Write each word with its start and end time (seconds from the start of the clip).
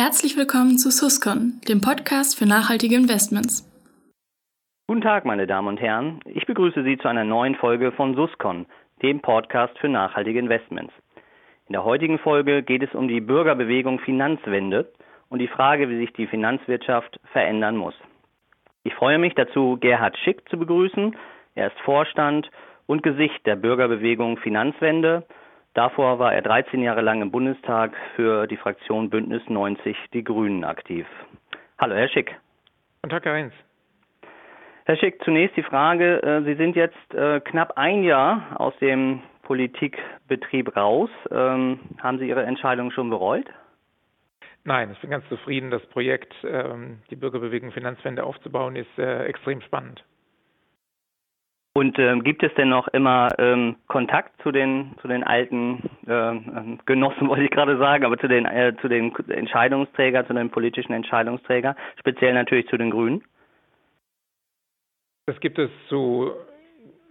Herzlich 0.00 0.36
willkommen 0.36 0.78
zu 0.78 0.92
Suscon, 0.92 1.60
dem 1.68 1.80
Podcast 1.80 2.38
für 2.38 2.46
nachhaltige 2.46 2.94
Investments. 2.94 3.66
Guten 4.86 5.00
Tag, 5.00 5.24
meine 5.24 5.48
Damen 5.48 5.66
und 5.66 5.80
Herren. 5.80 6.20
Ich 6.24 6.46
begrüße 6.46 6.84
Sie 6.84 6.98
zu 6.98 7.08
einer 7.08 7.24
neuen 7.24 7.56
Folge 7.56 7.90
von 7.90 8.14
Suscon, 8.14 8.66
dem 9.02 9.18
Podcast 9.18 9.76
für 9.80 9.88
nachhaltige 9.88 10.38
Investments. 10.38 10.94
In 11.66 11.72
der 11.72 11.82
heutigen 11.82 12.20
Folge 12.20 12.62
geht 12.62 12.84
es 12.84 12.94
um 12.94 13.08
die 13.08 13.20
Bürgerbewegung 13.20 13.98
Finanzwende 13.98 14.88
und 15.30 15.40
die 15.40 15.48
Frage, 15.48 15.88
wie 15.88 15.98
sich 15.98 16.12
die 16.12 16.28
Finanzwirtschaft 16.28 17.18
verändern 17.32 17.76
muss. 17.76 17.94
Ich 18.84 18.94
freue 18.94 19.18
mich 19.18 19.34
dazu, 19.34 19.78
Gerhard 19.80 20.16
Schick 20.18 20.48
zu 20.48 20.60
begrüßen. 20.60 21.16
Er 21.56 21.72
ist 21.72 21.80
Vorstand 21.80 22.48
und 22.86 23.02
Gesicht 23.02 23.44
der 23.46 23.56
Bürgerbewegung 23.56 24.36
Finanzwende 24.36 25.26
Davor 25.74 26.18
war 26.18 26.34
er 26.34 26.42
13 26.42 26.82
Jahre 26.82 27.02
lang 27.02 27.22
im 27.22 27.30
Bundestag 27.30 27.92
für 28.16 28.46
die 28.46 28.56
Fraktion 28.56 29.10
Bündnis 29.10 29.42
90 29.48 29.96
Die 30.12 30.24
Grünen 30.24 30.64
aktiv. 30.64 31.06
Hallo, 31.78 31.94
Herr 31.94 32.08
Schick. 32.08 32.34
Guten 33.02 33.10
Tag, 33.10 33.24
Herr 33.24 33.34
Heinz. 33.34 33.52
Herr 34.86 34.96
Schick, 34.96 35.22
zunächst 35.22 35.56
die 35.56 35.62
Frage, 35.62 36.22
äh, 36.22 36.42
Sie 36.44 36.54
sind 36.54 36.74
jetzt 36.74 37.14
äh, 37.14 37.40
knapp 37.40 37.76
ein 37.76 38.02
Jahr 38.02 38.58
aus 38.58 38.74
dem 38.80 39.22
Politikbetrieb 39.42 40.76
raus. 40.76 41.10
Ähm, 41.30 41.78
haben 42.02 42.18
Sie 42.18 42.28
Ihre 42.28 42.44
Entscheidung 42.44 42.90
schon 42.90 43.10
bereut? 43.10 43.46
Nein, 44.64 44.90
ich 44.92 45.00
bin 45.00 45.10
ganz 45.10 45.28
zufrieden. 45.28 45.70
Das 45.70 45.84
Projekt, 45.86 46.34
ähm, 46.44 47.00
die 47.10 47.16
Bürgerbewegung 47.16 47.72
Finanzwende 47.72 48.24
aufzubauen, 48.24 48.76
ist 48.76 48.98
äh, 48.98 49.24
extrem 49.24 49.60
spannend. 49.60 50.04
Und 51.78 51.96
ähm, 52.00 52.24
gibt 52.24 52.42
es 52.42 52.52
denn 52.54 52.70
noch 52.70 52.88
immer 52.88 53.28
ähm, 53.38 53.76
Kontakt 53.86 54.42
zu 54.42 54.50
den 54.50 54.96
zu 55.00 55.06
den 55.06 55.22
alten 55.22 55.88
äh, 56.08 56.76
Genossen, 56.86 57.28
wollte 57.28 57.44
ich 57.44 57.52
gerade 57.52 57.78
sagen, 57.78 58.04
aber 58.04 58.18
zu 58.18 58.26
den 58.26 58.46
äh, 58.46 58.74
zu 58.80 58.88
den 58.88 59.14
Entscheidungsträgern, 59.28 60.26
zu 60.26 60.34
den 60.34 60.50
politischen 60.50 60.92
Entscheidungsträgern, 60.92 61.76
speziell 62.00 62.34
natürlich 62.34 62.66
zu 62.66 62.78
den 62.78 62.90
Grünen? 62.90 63.22
Das 65.26 65.38
gibt 65.38 65.60
es 65.60 65.70
zu 65.88 66.32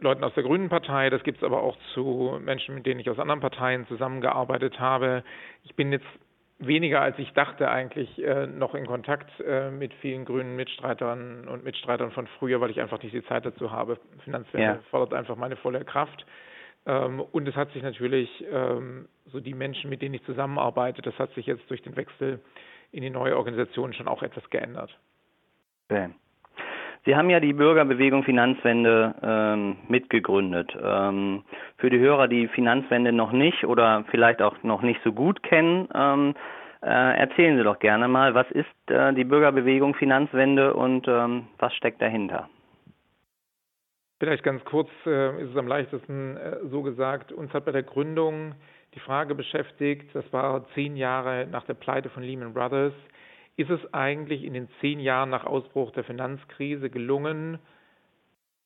Leuten 0.01 0.25
aus 0.25 0.33
der 0.33 0.43
Grünen 0.43 0.67
Partei, 0.67 1.09
das 1.09 1.23
gibt 1.23 1.37
es 1.37 1.45
aber 1.45 1.63
auch 1.63 1.77
zu 1.93 2.37
Menschen, 2.43 2.75
mit 2.75 2.85
denen 2.85 2.99
ich 2.99 3.09
aus 3.09 3.19
anderen 3.19 3.39
Parteien 3.39 3.87
zusammengearbeitet 3.87 4.81
habe. 4.81 5.23
Ich 5.63 5.75
bin 5.77 5.93
jetzt 5.93 6.05
weniger 6.59 7.01
als 7.01 7.17
ich 7.19 7.31
dachte 7.33 7.69
eigentlich 7.69 8.23
äh, 8.23 8.47
noch 8.47 8.73
in 8.73 8.85
Kontakt 8.85 9.29
äh, 9.41 9.69
mit 9.69 9.93
vielen 9.95 10.25
grünen 10.25 10.55
Mitstreitern 10.55 11.47
und 11.47 11.63
Mitstreitern 11.63 12.11
von 12.11 12.27
früher, 12.39 12.59
weil 12.61 12.71
ich 12.71 12.81
einfach 12.81 13.01
nicht 13.01 13.13
die 13.13 13.23
Zeit 13.25 13.45
dazu 13.45 13.71
habe. 13.71 13.99
Finanzwende 14.23 14.67
ja. 14.67 14.79
fordert 14.89 15.13
einfach 15.13 15.35
meine 15.35 15.55
volle 15.55 15.83
Kraft. 15.85 16.25
Ähm, 16.85 17.19
und 17.19 17.47
es 17.47 17.55
hat 17.55 17.71
sich 17.73 17.83
natürlich 17.83 18.29
ähm, 18.51 19.07
so 19.25 19.39
die 19.39 19.53
Menschen, 19.53 19.89
mit 19.89 20.01
denen 20.01 20.15
ich 20.15 20.23
zusammenarbeite, 20.25 21.01
das 21.01 21.17
hat 21.19 21.31
sich 21.33 21.45
jetzt 21.45 21.69
durch 21.69 21.81
den 21.81 21.95
Wechsel 21.95 22.39
in 22.91 23.03
die 23.03 23.09
neue 23.09 23.37
Organisation 23.37 23.93
schon 23.93 24.07
auch 24.07 24.23
etwas 24.23 24.49
geändert. 24.49 24.97
Okay. 25.89 26.09
Sie 27.07 27.15
haben 27.15 27.29
ja 27.29 27.39
die 27.39 27.53
Bürgerbewegung 27.53 28.25
Finanzwende 28.25 29.15
ähm, 29.23 29.77
mitgegründet. 29.87 30.77
Ähm, 30.77 31.45
für 31.77 31.89
die 31.89 31.99
Hörer, 31.99 32.27
die 32.27 32.49
Finanzwende 32.49 33.13
noch 33.13 33.31
nicht 33.31 33.63
oder 33.63 34.03
vielleicht 34.11 34.41
auch 34.41 34.61
noch 34.63 34.81
nicht 34.81 34.99
so 35.05 35.13
gut 35.13 35.41
kennen, 35.41 35.87
ähm, 35.95 36.35
äh, 36.81 37.17
erzählen 37.17 37.55
Sie 37.55 37.63
doch 37.63 37.79
gerne 37.79 38.09
mal, 38.09 38.35
was 38.35 38.51
ist 38.51 38.91
äh, 38.91 39.13
die 39.13 39.23
Bürgerbewegung 39.23 39.95
Finanzwende 39.95 40.73
und 40.73 41.07
ähm, 41.07 41.47
was 41.59 41.73
steckt 41.75 42.01
dahinter? 42.01 42.49
Vielleicht 44.19 44.43
ganz 44.43 44.61
kurz 44.65 44.89
äh, 45.05 45.41
ist 45.41 45.51
es 45.51 45.57
am 45.57 45.67
leichtesten 45.67 46.35
äh, 46.35 46.57
so 46.65 46.81
gesagt. 46.81 47.31
Uns 47.31 47.53
hat 47.53 47.63
bei 47.63 47.71
der 47.71 47.83
Gründung 47.83 48.53
die 48.95 48.99
Frage 48.99 49.33
beschäftigt, 49.33 50.13
das 50.13 50.25
war 50.33 50.67
zehn 50.73 50.97
Jahre 50.97 51.47
nach 51.49 51.63
der 51.67 51.75
Pleite 51.75 52.09
von 52.09 52.23
Lehman 52.23 52.53
Brothers, 52.53 52.93
ist 53.57 53.71
es 53.71 53.93
eigentlich 53.93 54.43
in 54.43 54.53
den 54.53 54.69
zehn 54.79 54.99
Jahren 54.99 55.29
nach 55.29 55.45
Ausbruch 55.45 55.91
der 55.91 56.03
Finanzkrise 56.03 56.89
gelungen, 56.89 57.59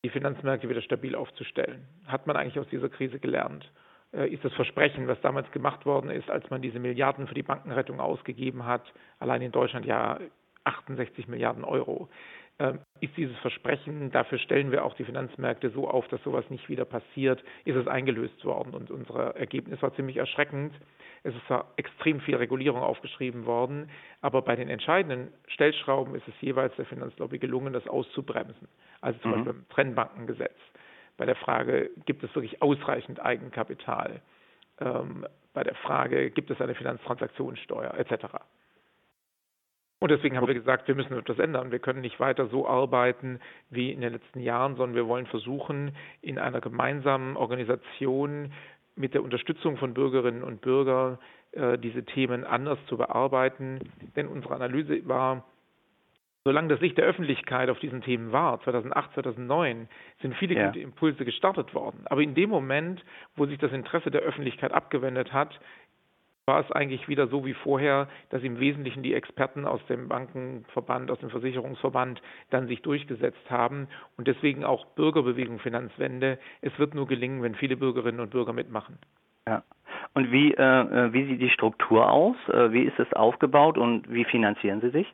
die 0.04 0.10
Finanzmärkte 0.10 0.68
wieder 0.68 0.82
stabil 0.82 1.14
aufzustellen? 1.14 1.88
Hat 2.06 2.26
man 2.26 2.36
eigentlich 2.36 2.58
aus 2.58 2.68
dieser 2.68 2.90
Krise 2.90 3.18
gelernt? 3.18 3.72
Äh, 4.12 4.28
ist 4.28 4.44
das 4.44 4.52
Versprechen, 4.52 5.08
was 5.08 5.20
damals 5.22 5.50
gemacht 5.50 5.86
worden 5.86 6.10
ist, 6.10 6.30
als 6.30 6.48
man 6.50 6.60
diese 6.60 6.78
Milliarden 6.78 7.26
für 7.26 7.34
die 7.34 7.42
Bankenrettung 7.42 8.00
ausgegeben 8.00 8.66
hat, 8.66 8.92
allein 9.18 9.40
in 9.40 9.52
Deutschland 9.52 9.86
ja 9.86 10.20
68 10.64 11.26
Milliarden 11.26 11.64
Euro, 11.64 12.10
ähm, 12.58 12.80
ist 13.00 13.16
dieses 13.16 13.36
Versprechen, 13.38 14.10
dafür 14.10 14.38
stellen 14.38 14.70
wir 14.70 14.84
auch 14.84 14.94
die 14.94 15.04
Finanzmärkte 15.04 15.70
so 15.70 15.88
auf, 15.88 16.06
dass 16.08 16.22
sowas 16.22 16.44
nicht 16.50 16.68
wieder 16.68 16.84
passiert, 16.84 17.42
ist 17.64 17.76
es 17.76 17.86
eingelöst 17.86 18.44
worden. 18.44 18.74
Und 18.74 18.90
unser 18.90 19.34
Ergebnis 19.36 19.80
war 19.80 19.94
ziemlich 19.94 20.18
erschreckend. 20.18 20.74
Es 21.24 21.34
ist 21.34 21.46
zwar 21.46 21.72
extrem 21.76 22.20
viel 22.20 22.36
Regulierung 22.36 22.80
aufgeschrieben 22.80 23.46
worden, 23.46 23.88
aber 24.20 24.42
bei 24.42 24.56
den 24.56 24.68
entscheidenden 24.68 25.32
Stellschrauben 25.46 26.14
ist 26.16 26.26
es 26.26 26.34
jeweils 26.40 26.74
der 26.76 26.86
Finanzlobby 26.86 27.38
gelungen, 27.38 27.72
das 27.72 27.86
auszubremsen. 27.86 28.68
Also 29.00 29.18
zum 29.20 29.30
mhm. 29.30 29.34
Beispiel 29.34 29.52
beim 29.52 29.68
Trennbankengesetz. 29.68 30.58
Bei 31.16 31.26
der 31.26 31.36
Frage, 31.36 31.90
gibt 32.06 32.24
es 32.24 32.34
wirklich 32.34 32.60
ausreichend 32.60 33.20
Eigenkapital? 33.20 34.20
Ähm, 34.80 35.26
bei 35.52 35.62
der 35.62 35.74
Frage, 35.76 36.30
gibt 36.30 36.50
es 36.50 36.60
eine 36.60 36.74
Finanztransaktionssteuer 36.74 37.94
etc. 37.94 38.26
Und 40.00 40.10
deswegen 40.10 40.36
haben 40.36 40.48
wir 40.48 40.54
gesagt, 40.54 40.88
wir 40.88 40.96
müssen 40.96 41.16
etwas 41.16 41.38
ändern. 41.38 41.70
Wir 41.70 41.78
können 41.78 42.00
nicht 42.00 42.18
weiter 42.18 42.48
so 42.48 42.66
arbeiten 42.66 43.38
wie 43.70 43.92
in 43.92 44.00
den 44.00 44.14
letzten 44.14 44.40
Jahren, 44.40 44.74
sondern 44.74 44.96
wir 44.96 45.06
wollen 45.06 45.26
versuchen, 45.26 45.94
in 46.22 46.40
einer 46.40 46.60
gemeinsamen 46.60 47.36
Organisation 47.36 48.52
mit 48.96 49.14
der 49.14 49.22
Unterstützung 49.22 49.76
von 49.76 49.94
Bürgerinnen 49.94 50.42
und 50.42 50.60
Bürgern 50.60 51.18
äh, 51.52 51.78
diese 51.78 52.04
Themen 52.04 52.44
anders 52.44 52.78
zu 52.86 52.96
bearbeiten. 52.96 53.78
Denn 54.16 54.28
unsere 54.28 54.54
Analyse 54.54 55.06
war, 55.08 55.44
solange 56.44 56.68
das 56.68 56.80
Licht 56.80 56.98
der 56.98 57.04
Öffentlichkeit 57.04 57.70
auf 57.70 57.78
diesen 57.78 58.02
Themen 58.02 58.32
war, 58.32 58.60
2008, 58.62 59.14
2009, 59.14 59.88
sind 60.20 60.34
viele 60.36 60.54
ja. 60.54 60.66
gute 60.66 60.80
Impulse 60.80 61.24
gestartet 61.24 61.74
worden. 61.74 62.02
Aber 62.06 62.20
in 62.20 62.34
dem 62.34 62.50
Moment, 62.50 63.04
wo 63.36 63.46
sich 63.46 63.58
das 63.58 63.72
Interesse 63.72 64.10
der 64.10 64.22
Öffentlichkeit 64.22 64.72
abgewendet 64.72 65.32
hat, 65.32 65.58
war 66.46 66.60
es 66.60 66.72
eigentlich 66.72 67.08
wieder 67.08 67.28
so 67.28 67.46
wie 67.46 67.54
vorher, 67.54 68.08
dass 68.30 68.42
im 68.42 68.58
Wesentlichen 68.58 69.02
die 69.02 69.14
Experten 69.14 69.64
aus 69.64 69.84
dem 69.86 70.08
Bankenverband, 70.08 71.10
aus 71.10 71.20
dem 71.20 71.30
Versicherungsverband 71.30 72.20
dann 72.50 72.66
sich 72.66 72.82
durchgesetzt 72.82 73.48
haben 73.48 73.86
und 74.16 74.26
deswegen 74.26 74.64
auch 74.64 74.86
Bürgerbewegung 74.96 75.60
Finanzwende. 75.60 76.38
Es 76.60 76.76
wird 76.78 76.94
nur 76.94 77.06
gelingen, 77.06 77.42
wenn 77.42 77.54
viele 77.54 77.76
Bürgerinnen 77.76 78.20
und 78.20 78.30
Bürger 78.30 78.52
mitmachen. 78.52 78.98
Ja. 79.46 79.62
Und 80.14 80.32
wie, 80.32 80.52
äh, 80.52 80.62
äh 80.62 81.12
wie 81.12 81.26
sieht 81.26 81.40
die 81.40 81.50
Struktur 81.50 82.10
aus? 82.10 82.36
Äh, 82.48 82.72
wie 82.72 82.82
ist 82.82 82.98
es 82.98 83.12
aufgebaut 83.12 83.78
und 83.78 84.12
wie 84.12 84.24
finanzieren 84.24 84.80
Sie 84.80 84.90
sich? 84.90 85.06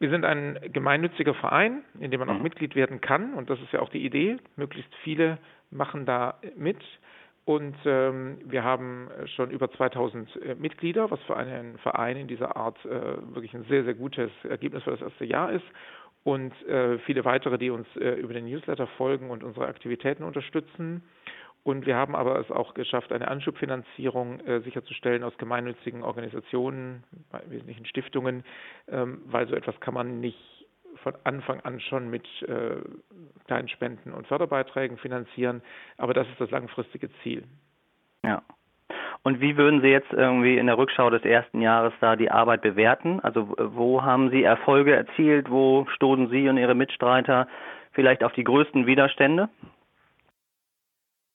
Wir 0.00 0.10
sind 0.10 0.24
ein 0.24 0.58
gemeinnütziger 0.72 1.34
Verein, 1.34 1.82
in 1.98 2.10
dem 2.10 2.20
man 2.20 2.30
auch 2.30 2.36
mhm. 2.36 2.42
Mitglied 2.42 2.74
werden 2.74 3.00
kann 3.00 3.34
und 3.34 3.50
das 3.50 3.60
ist 3.60 3.72
ja 3.72 3.80
auch 3.80 3.90
die 3.90 4.04
Idee. 4.04 4.38
Möglichst 4.56 4.94
viele 5.02 5.38
machen 5.70 6.06
da 6.06 6.38
mit. 6.56 6.78
Und 7.48 7.76
ähm, 7.86 8.40
wir 8.44 8.62
haben 8.62 9.08
schon 9.34 9.50
über 9.50 9.70
2000 9.70 10.36
äh, 10.36 10.54
Mitglieder, 10.56 11.10
was 11.10 11.18
für 11.22 11.34
einen 11.34 11.78
Verein 11.78 12.18
in 12.18 12.28
dieser 12.28 12.56
Art 12.56 12.76
äh, 12.84 12.90
wirklich 13.34 13.54
ein 13.54 13.64
sehr, 13.70 13.84
sehr 13.84 13.94
gutes 13.94 14.30
Ergebnis 14.46 14.82
für 14.82 14.90
das 14.90 15.00
erste 15.00 15.24
Jahr 15.24 15.50
ist. 15.52 15.64
Und 16.24 16.52
äh, 16.66 16.98
viele 17.06 17.24
weitere, 17.24 17.56
die 17.56 17.70
uns 17.70 17.86
äh, 17.96 18.20
über 18.20 18.34
den 18.34 18.44
Newsletter 18.44 18.86
folgen 18.98 19.30
und 19.30 19.42
unsere 19.42 19.66
Aktivitäten 19.66 20.24
unterstützen. 20.24 21.02
Und 21.62 21.86
wir 21.86 21.96
haben 21.96 22.14
aber 22.14 22.38
es 22.38 22.50
auch 22.50 22.74
geschafft, 22.74 23.12
eine 23.12 23.28
Anschubfinanzierung 23.28 24.40
äh, 24.40 24.60
sicherzustellen 24.60 25.22
aus 25.22 25.32
gemeinnützigen 25.38 26.02
Organisationen, 26.02 27.02
Wesentlichen 27.46 27.86
Stiftungen, 27.86 28.44
ähm, 28.88 29.22
weil 29.24 29.48
so 29.48 29.54
etwas 29.54 29.80
kann 29.80 29.94
man 29.94 30.20
nicht 30.20 30.57
von 31.02 31.14
Anfang 31.24 31.60
an 31.60 31.80
schon 31.80 32.10
mit 32.10 32.26
äh, 32.42 32.76
kleinen 33.46 33.68
Spenden 33.68 34.12
und 34.12 34.26
Förderbeiträgen 34.26 34.98
finanzieren. 34.98 35.62
Aber 35.96 36.14
das 36.14 36.28
ist 36.28 36.40
das 36.40 36.50
langfristige 36.50 37.10
Ziel. 37.22 37.44
Ja. 38.24 38.42
Und 39.22 39.40
wie 39.40 39.56
würden 39.56 39.80
Sie 39.82 39.88
jetzt 39.88 40.12
irgendwie 40.12 40.58
in 40.58 40.66
der 40.66 40.78
Rückschau 40.78 41.10
des 41.10 41.24
ersten 41.24 41.60
Jahres 41.60 41.92
da 42.00 42.16
die 42.16 42.30
Arbeit 42.30 42.62
bewerten? 42.62 43.20
Also 43.20 43.54
wo 43.58 44.02
haben 44.02 44.30
Sie 44.30 44.42
Erfolge 44.42 44.94
erzielt? 44.94 45.50
Wo 45.50 45.86
stoßen 45.94 46.30
Sie 46.30 46.48
und 46.48 46.56
Ihre 46.56 46.74
Mitstreiter 46.74 47.48
vielleicht 47.92 48.22
auf 48.22 48.32
die 48.32 48.44
größten 48.44 48.86
Widerstände? 48.86 49.48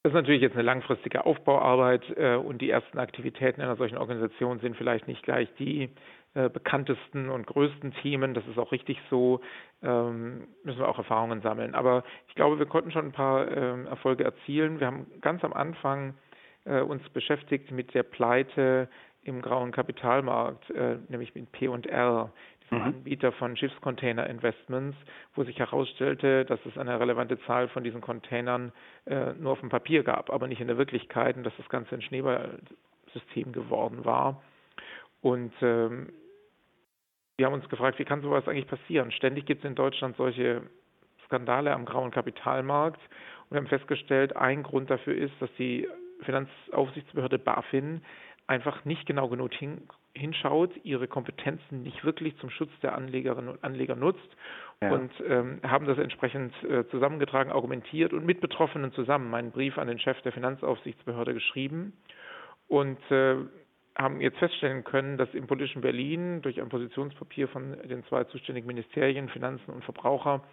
Das 0.04 0.12
ist 0.12 0.16
natürlich 0.16 0.42
jetzt 0.42 0.56
eine 0.56 0.64
langfristige 0.64 1.26
Aufbauarbeit 1.26 2.04
äh, 2.18 2.36
und 2.36 2.62
die 2.62 2.70
ersten 2.70 3.00
Aktivitäten 3.00 3.62
einer 3.62 3.78
solchen 3.78 3.98
Organisation 3.98 4.60
sind 4.60 4.76
vielleicht 4.76 5.08
nicht 5.08 5.24
gleich 5.24 5.48
die 5.58 5.90
äh, 6.36 6.50
bekanntesten 6.50 7.30
und 7.30 7.46
größten 7.46 7.94
Themen. 8.02 8.34
Das 8.34 8.46
ist 8.48 8.58
auch 8.58 8.72
richtig 8.72 9.00
so. 9.10 9.42
Ähm, 9.82 10.48
müssen 10.64 10.80
wir 10.80 10.88
auch 10.88 10.98
Erfahrungen 10.98 11.42
sammeln. 11.42 11.76
Aber 11.76 12.04
ich 12.28 12.36
glaube, 12.36 12.58
wir 12.60 12.66
konnten 12.66 12.92
schon 12.92 13.06
ein 13.06 13.12
paar 13.12 13.50
ähm, 13.56 13.86
Erfolge 13.88 14.24
erzielen. 14.24 14.80
Wir 14.80 14.88
haben 14.88 15.06
ganz 15.22 15.44
am 15.44 15.54
Anfang 15.54 16.16
äh, 16.66 16.82
uns 16.82 17.08
beschäftigt 17.10 17.72
mit 17.72 17.94
der 17.94 18.04
Pleite 18.04 18.90
im 19.24 19.42
grauen 19.42 19.72
Kapitalmarkt, 19.72 20.70
äh, 20.72 20.98
nämlich 21.08 21.34
mit 21.36 21.52
P&R 21.52 22.32
mhm. 22.70 22.82
Anbieter 22.82 23.32
von 23.34 23.56
Schiffscontainer-Investments, 23.56 24.98
wo 25.36 25.44
sich 25.44 25.60
herausstellte, 25.60 26.46
dass 26.46 26.60
es 26.66 26.78
eine 26.78 27.00
relevante 27.00 27.40
Zahl 27.42 27.68
von 27.70 27.84
diesen 27.84 28.02
Containern 28.02 28.72
äh, 29.06 29.34
nur 29.34 29.54
auf 29.54 29.60
dem 29.60 29.70
Papier 29.70 30.04
gab, 30.04 30.30
aber 30.30 30.48
nicht 30.48 30.62
in 30.62 30.68
der 30.68 30.78
Wirklichkeit 30.78 31.38
und 31.38 31.44
dass 31.44 31.56
das 31.58 31.70
Ganze 31.70 31.96
ein 31.96 32.02
Schneeballsystem 32.02 33.52
geworden 33.52 34.04
war. 34.04 34.42
Und 35.22 35.54
ähm, 35.62 36.10
wir 37.38 37.46
haben 37.46 37.54
uns 37.54 37.68
gefragt, 37.70 38.00
wie 38.00 38.06
kann 38.06 38.22
sowas 38.22 38.48
eigentlich 38.48 38.68
passieren? 38.68 39.12
Ständig 39.12 39.46
gibt 39.46 39.64
es 39.64 39.70
in 39.70 39.76
Deutschland 39.76 40.16
solche 40.18 40.62
Skandale 41.26 41.74
am 41.74 41.86
grauen 41.86 42.12
Kapitalmarkt 42.12 43.02
und 43.44 43.52
wir 43.52 43.58
haben 43.58 43.68
festgestellt, 43.68 44.36
ein 44.36 44.64
Grund 44.64 44.90
dafür 44.90 45.16
ist, 45.16 45.34
dass 45.40 45.50
die 45.58 45.88
Finanzaufsichtsbehörde 46.22 47.40
BaFin 47.40 48.02
einfach 48.48 48.86
nicht 48.86 49.06
genau 49.06 49.30
genug 49.30 49.54
hin, 49.54 49.88
hinschaut, 50.16 50.72
ihre 50.84 51.08
Kompetenzen 51.08 51.82
nicht 51.84 52.04
wirklich 52.04 52.38
zum 52.38 52.50
Schutz 52.50 52.72
der 52.82 52.96
Anlegerinnen 52.96 53.50
und 53.50 53.64
Anleger 53.64 53.96
nutzt 53.96 54.20
ja. 54.82 54.92
und 54.92 55.12
ähm, 55.28 55.60
haben 55.64 55.88
das 55.88 55.98
entsprechend 55.98 56.54
äh, 56.64 56.88
zusammengetragen, 56.90 57.52
argumentiert 57.52 58.14
und 58.14 58.26
mit 58.26 58.42
Betroffenen 58.42 58.92
zusammen 58.94 59.30
meinen 59.30 59.52
Brief 59.52 59.78
an 59.78 59.88
den 59.88 60.00
Chef 60.00 60.22
der 60.22 60.34
Finanzaufsichtsbehörde 60.34 61.34
geschrieben 61.34 61.94
und 62.68 63.00
äh, 63.12 63.38
haben 63.98 64.22
jetzt 64.22 64.38
feststellen 64.40 64.84
können, 64.84 65.18
dass 65.18 65.34
im 65.34 65.48
politischen 65.48 65.82
Berlin 65.82 66.42
durch 66.42 66.62
ein 66.62 66.70
Positionspapier 66.70 67.48
von 67.48 67.78
den 67.84 68.04
zwei 68.06 68.24
zuständigen 68.26 68.68
Ministerien, 68.68 69.30
Finanzen 69.30 69.72
und 69.72 69.84
Verbraucher, 69.84 70.44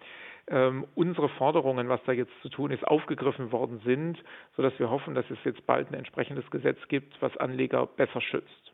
ähm, 0.47 0.85
unsere 0.95 1.29
Forderungen, 1.29 1.89
was 1.89 2.01
da 2.05 2.11
jetzt 2.11 2.33
zu 2.41 2.49
tun 2.49 2.71
ist, 2.71 2.85
aufgegriffen 2.87 3.51
worden 3.51 3.81
sind, 3.83 4.17
sodass 4.55 4.77
wir 4.79 4.89
hoffen, 4.89 5.15
dass 5.15 5.29
es 5.29 5.37
jetzt 5.43 5.65
bald 5.65 5.89
ein 5.89 5.95
entsprechendes 5.95 6.49
Gesetz 6.51 6.79
gibt, 6.87 7.19
was 7.21 7.35
Anleger 7.37 7.87
besser 7.87 8.21
schützt. 8.21 8.73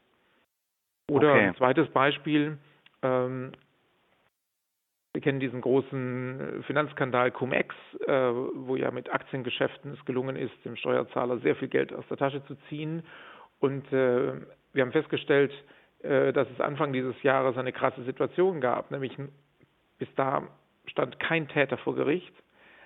Oder 1.09 1.31
okay. 1.31 1.47
ein 1.47 1.55
zweites 1.55 1.87
Beispiel, 1.89 2.57
ähm, 3.01 3.51
wir 5.13 5.21
kennen 5.21 5.39
diesen 5.39 5.61
großen 5.61 6.63
Finanzskandal 6.67 7.31
Cum-Ex, 7.31 7.73
äh, 8.05 8.11
wo 8.13 8.75
ja 8.75 8.91
mit 8.91 9.11
Aktiengeschäften 9.11 9.93
es 9.93 10.05
gelungen 10.05 10.35
ist, 10.35 10.53
dem 10.63 10.75
Steuerzahler 10.75 11.39
sehr 11.39 11.55
viel 11.55 11.69
Geld 11.69 11.91
aus 11.91 12.05
der 12.07 12.17
Tasche 12.17 12.45
zu 12.45 12.55
ziehen. 12.69 13.03
Und 13.59 13.91
äh, 13.91 14.33
wir 14.77 14.83
haben 14.83 14.91
festgestellt, 14.91 15.51
äh, 16.03 16.31
dass 16.31 16.47
es 16.51 16.61
Anfang 16.61 16.93
dieses 16.93 17.21
Jahres 17.23 17.57
eine 17.57 17.73
krasse 17.73 18.03
Situation 18.03 18.61
gab, 18.61 18.91
nämlich 18.91 19.17
bis 19.97 20.07
da 20.15 20.47
stand 20.85 21.19
kein 21.19 21.47
Täter 21.47 21.77
vor 21.79 21.95
Gericht, 21.95 22.33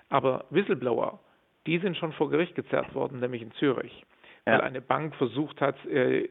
aber 0.08 0.46
Whistleblower, 0.50 1.20
die 1.66 1.78
sind 1.78 1.96
schon 1.96 2.12
vor 2.14 2.30
Gericht 2.30 2.54
gezerrt 2.54 2.94
worden, 2.94 3.20
nämlich 3.20 3.42
in 3.42 3.52
Zürich. 3.52 4.04
Ja. 4.46 4.54
Weil 4.54 4.62
eine 4.62 4.80
Bank 4.80 5.14
versucht 5.16 5.60
hat, 5.60 5.76
äh, 5.86 6.26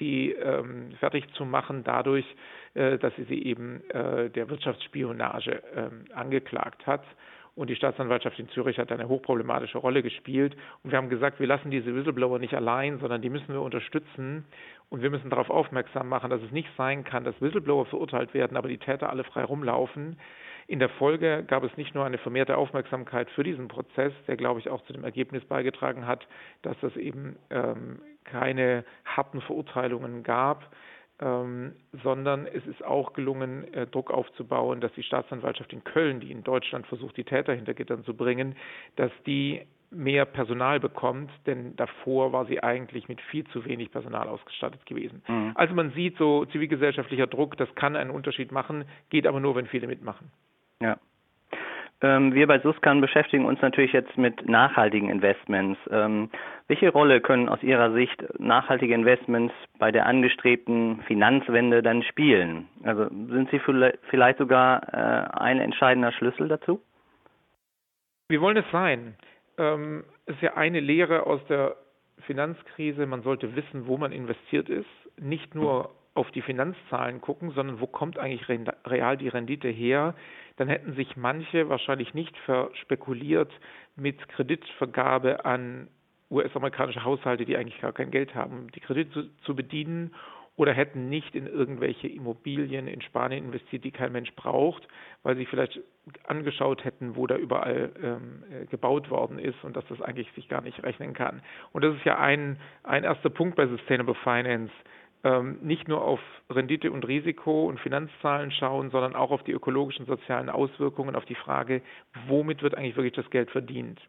die 0.00 0.32
ähm, 0.32 0.92
fertig 0.98 1.30
zu 1.34 1.44
machen 1.44 1.84
dadurch, 1.84 2.26
äh, 2.74 2.98
dass 2.98 3.14
sie 3.16 3.24
sie 3.24 3.44
eben 3.44 3.82
der 3.92 4.48
Wirtschaftsspionage 4.48 5.62
ähm, 5.76 6.06
angeklagt 6.14 6.86
hat. 6.86 7.04
Und 7.54 7.68
die 7.68 7.76
Staatsanwaltschaft 7.76 8.38
in 8.38 8.48
Zürich 8.50 8.78
hat 8.78 8.90
eine 8.90 9.08
hochproblematische 9.08 9.76
Rolle 9.76 10.02
gespielt. 10.02 10.56
Und 10.82 10.90
wir 10.90 10.96
haben 10.96 11.10
gesagt, 11.10 11.38
wir 11.38 11.46
lassen 11.46 11.70
diese 11.70 11.94
Whistleblower 11.94 12.38
nicht 12.38 12.54
allein, 12.54 12.98
sondern 12.98 13.20
die 13.20 13.28
müssen 13.28 13.52
wir 13.52 13.60
unterstützen. 13.60 14.46
Und 14.88 15.02
wir 15.02 15.10
müssen 15.10 15.28
darauf 15.28 15.50
aufmerksam 15.50 16.08
machen, 16.08 16.30
dass 16.30 16.40
es 16.40 16.50
nicht 16.50 16.68
sein 16.78 17.04
kann, 17.04 17.24
dass 17.24 17.40
Whistleblower 17.42 17.84
verurteilt 17.86 18.32
werden, 18.32 18.56
aber 18.56 18.68
die 18.68 18.78
Täter 18.78 19.10
alle 19.10 19.24
frei 19.24 19.44
rumlaufen. 19.44 20.18
In 20.66 20.78
der 20.78 20.88
Folge 20.88 21.44
gab 21.46 21.64
es 21.64 21.76
nicht 21.76 21.94
nur 21.94 22.04
eine 22.04 22.18
vermehrte 22.18 22.56
Aufmerksamkeit 22.56 23.28
für 23.30 23.42
diesen 23.42 23.68
Prozess, 23.68 24.12
der, 24.26 24.36
glaube 24.36 24.60
ich, 24.60 24.70
auch 24.70 24.82
zu 24.84 24.92
dem 24.94 25.04
Ergebnis 25.04 25.44
beigetragen 25.44 26.06
hat, 26.06 26.26
dass 26.62 26.80
es 26.82 26.96
eben 26.96 27.36
ähm, 27.50 28.00
keine 28.24 28.84
harten 29.04 29.40
Verurteilungen 29.42 30.22
gab, 30.22 30.70
ähm, 31.22 31.72
sondern 32.02 32.46
es 32.46 32.66
ist 32.66 32.84
auch 32.84 33.12
gelungen, 33.12 33.72
äh, 33.72 33.86
Druck 33.86 34.10
aufzubauen, 34.10 34.80
dass 34.80 34.92
die 34.94 35.04
Staatsanwaltschaft 35.04 35.72
in 35.72 35.84
Köln, 35.84 36.20
die 36.20 36.32
in 36.32 36.42
Deutschland 36.42 36.86
versucht, 36.86 37.16
die 37.16 37.24
Täter 37.24 37.54
hinter 37.54 37.74
Gittern 37.74 38.04
zu 38.04 38.14
bringen, 38.14 38.56
dass 38.96 39.12
die 39.24 39.62
mehr 39.90 40.24
Personal 40.24 40.80
bekommt, 40.80 41.30
denn 41.46 41.76
davor 41.76 42.32
war 42.32 42.46
sie 42.46 42.62
eigentlich 42.62 43.08
mit 43.08 43.20
viel 43.20 43.44
zu 43.48 43.64
wenig 43.64 43.92
Personal 43.92 44.26
ausgestattet 44.26 44.84
gewesen. 44.86 45.22
Mhm. 45.28 45.52
Also 45.54 45.74
man 45.74 45.92
sieht 45.92 46.16
so 46.16 46.44
zivilgesellschaftlicher 46.46 47.26
Druck, 47.26 47.56
das 47.56 47.72
kann 47.74 47.94
einen 47.94 48.10
Unterschied 48.10 48.50
machen, 48.52 48.84
geht 49.10 49.26
aber 49.26 49.38
nur, 49.38 49.54
wenn 49.54 49.66
viele 49.66 49.86
mitmachen. 49.86 50.30
Ja. 50.80 50.98
Ähm, 52.02 52.34
wir 52.34 52.48
bei 52.48 52.58
Suskan 52.58 53.00
beschäftigen 53.00 53.44
uns 53.44 53.62
natürlich 53.62 53.92
jetzt 53.92 54.18
mit 54.18 54.48
nachhaltigen 54.48 55.08
Investments. 55.08 55.78
Ähm, 55.90 56.30
welche 56.66 56.90
Rolle 56.90 57.20
können 57.20 57.48
aus 57.48 57.62
Ihrer 57.62 57.92
Sicht 57.92 58.22
nachhaltige 58.40 58.94
Investments 58.94 59.54
bei 59.78 59.92
der 59.92 60.06
angestrebten 60.06 61.00
Finanzwende 61.06 61.82
dann 61.82 62.02
spielen? 62.02 62.68
Also 62.82 63.08
sind 63.08 63.50
sie 63.50 63.60
vielleicht 64.10 64.38
sogar 64.38 64.82
äh, 64.92 65.38
ein 65.38 65.60
entscheidender 65.60 66.10
Schlüssel 66.12 66.48
dazu? 66.48 66.80
Wir 68.28 68.40
wollen 68.40 68.56
es 68.56 68.70
sein. 68.72 69.14
Ähm, 69.58 70.04
es 70.26 70.34
ist 70.34 70.42
ja 70.42 70.54
eine 70.54 70.80
Lehre 70.80 71.26
aus 71.26 71.40
der 71.48 71.76
Finanzkrise, 72.26 73.06
man 73.06 73.22
sollte 73.22 73.54
wissen, 73.54 73.86
wo 73.86 73.96
man 73.96 74.12
investiert 74.12 74.68
ist, 74.68 74.88
nicht 75.20 75.54
nur 75.54 75.90
auf 76.14 76.30
die 76.32 76.42
Finanzzahlen 76.42 77.20
gucken, 77.20 77.52
sondern 77.52 77.80
wo 77.80 77.86
kommt 77.86 78.18
eigentlich 78.18 78.46
real 78.86 79.16
die 79.16 79.28
Rendite 79.28 79.68
her, 79.68 80.14
dann 80.56 80.68
hätten 80.68 80.94
sich 80.94 81.16
manche 81.16 81.68
wahrscheinlich 81.68 82.12
nicht 82.12 82.36
verspekuliert 82.38 83.50
mit 83.96 84.28
Kreditvergabe 84.28 85.44
an 85.44 85.88
US-amerikanische 86.30 87.04
Haushalte, 87.04 87.44
die 87.44 87.56
eigentlich 87.56 87.80
gar 87.80 87.92
kein 87.92 88.10
Geld 88.10 88.34
haben, 88.34 88.68
die 88.74 88.80
Kredite 88.80 89.30
zu, 89.44 89.54
bedienen 89.54 90.14
oder 90.56 90.72
hätten 90.72 91.08
nicht 91.08 91.34
in 91.34 91.46
irgendwelche 91.46 92.08
Immobilien 92.08 92.88
in 92.88 93.00
Spanien 93.00 93.46
investiert, 93.46 93.84
die 93.84 93.90
kein 93.90 94.12
Mensch 94.12 94.34
braucht, 94.34 94.86
weil 95.22 95.36
sie 95.36 95.46
vielleicht 95.46 95.80
angeschaut 96.24 96.84
hätten, 96.84 97.16
wo 97.16 97.26
da 97.26 97.36
überall 97.36 97.92
ähm, 98.02 98.44
äh, 98.50 98.66
gebaut 98.66 99.10
worden 99.10 99.38
ist 99.38 99.62
und 99.64 99.76
dass 99.76 99.86
das 99.88 100.02
eigentlich 100.02 100.30
sich 100.32 100.48
gar 100.48 100.60
nicht 100.60 100.82
rechnen 100.82 101.14
kann. 101.14 101.42
Und 101.72 101.84
das 101.84 101.94
ist 101.96 102.04
ja 102.04 102.18
ein, 102.18 102.58
ein 102.82 103.04
erster 103.04 103.30
Punkt 103.30 103.56
bei 103.56 103.66
Sustainable 103.66 104.14
Finance, 104.16 104.72
ähm, 105.24 105.58
nicht 105.62 105.88
nur 105.88 106.02
auf 106.02 106.20
Rendite 106.50 106.90
und 106.90 107.06
Risiko 107.06 107.66
und 107.66 107.78
Finanzzahlen 107.80 108.50
schauen, 108.50 108.90
sondern 108.90 109.14
auch 109.14 109.30
auf 109.30 109.42
die 109.44 109.52
ökologischen, 109.52 110.06
sozialen 110.06 110.50
Auswirkungen, 110.50 111.14
auf 111.14 111.24
die 111.24 111.34
Frage, 111.34 111.82
womit 112.26 112.62
wird 112.62 112.76
eigentlich 112.76 112.96
wirklich 112.96 113.14
das 113.14 113.30
Geld 113.30 113.50
verdient. 113.50 114.00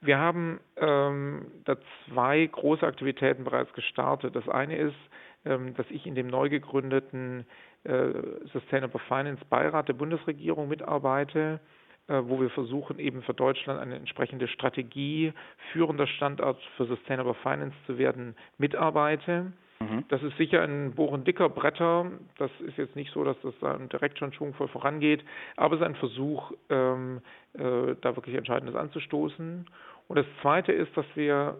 Wir 0.00 0.18
haben 0.18 0.60
ähm, 0.76 1.46
da 1.64 1.76
zwei 2.06 2.46
große 2.46 2.86
Aktivitäten 2.86 3.44
bereits 3.44 3.72
gestartet. 3.72 4.36
Das 4.36 4.48
eine 4.48 4.76
ist, 4.76 4.96
ähm, 5.44 5.74
dass 5.74 5.86
ich 5.90 6.06
in 6.06 6.14
dem 6.14 6.26
neu 6.26 6.48
gegründeten 6.48 7.46
äh, 7.84 8.12
Sustainable 8.52 9.00
Finance 9.08 9.42
Beirat 9.48 9.88
der 9.88 9.94
Bundesregierung 9.94 10.68
mitarbeite, 10.68 11.60
äh, 12.08 12.20
wo 12.24 12.40
wir 12.40 12.50
versuchen, 12.50 12.98
eben 12.98 13.22
für 13.22 13.32
Deutschland 13.32 13.80
eine 13.80 13.96
entsprechende 13.96 14.48
Strategie, 14.48 15.32
führender 15.72 16.06
Standort 16.06 16.60
für 16.76 16.84
Sustainable 16.86 17.34
Finance 17.34 17.76
zu 17.86 17.96
werden, 17.96 18.36
mitarbeite. 18.58 19.52
Mhm. 19.80 20.04
Das 20.08 20.22
ist 20.22 20.36
sicher 20.36 20.62
ein 20.62 20.92
Bohren 20.92 21.24
dicker 21.24 21.48
Bretter. 21.48 22.10
Das 22.38 22.50
ist 22.60 22.78
jetzt 22.78 22.96
nicht 22.96 23.12
so, 23.12 23.24
dass 23.24 23.36
das 23.42 23.54
dann 23.60 23.88
direkt 23.88 24.18
schon 24.18 24.32
schwungvoll 24.32 24.68
vorangeht, 24.68 25.24
aber 25.56 25.74
es 25.74 25.80
ist 25.80 25.86
ein 25.86 25.96
Versuch, 25.96 26.52
ähm, 26.70 27.20
äh, 27.54 27.94
da 28.00 28.16
wirklich 28.16 28.36
Entscheidendes 28.36 28.74
anzustoßen. 28.74 29.66
Und 30.08 30.16
das 30.16 30.26
Zweite 30.40 30.72
ist, 30.72 30.96
dass 30.96 31.06
wir 31.14 31.56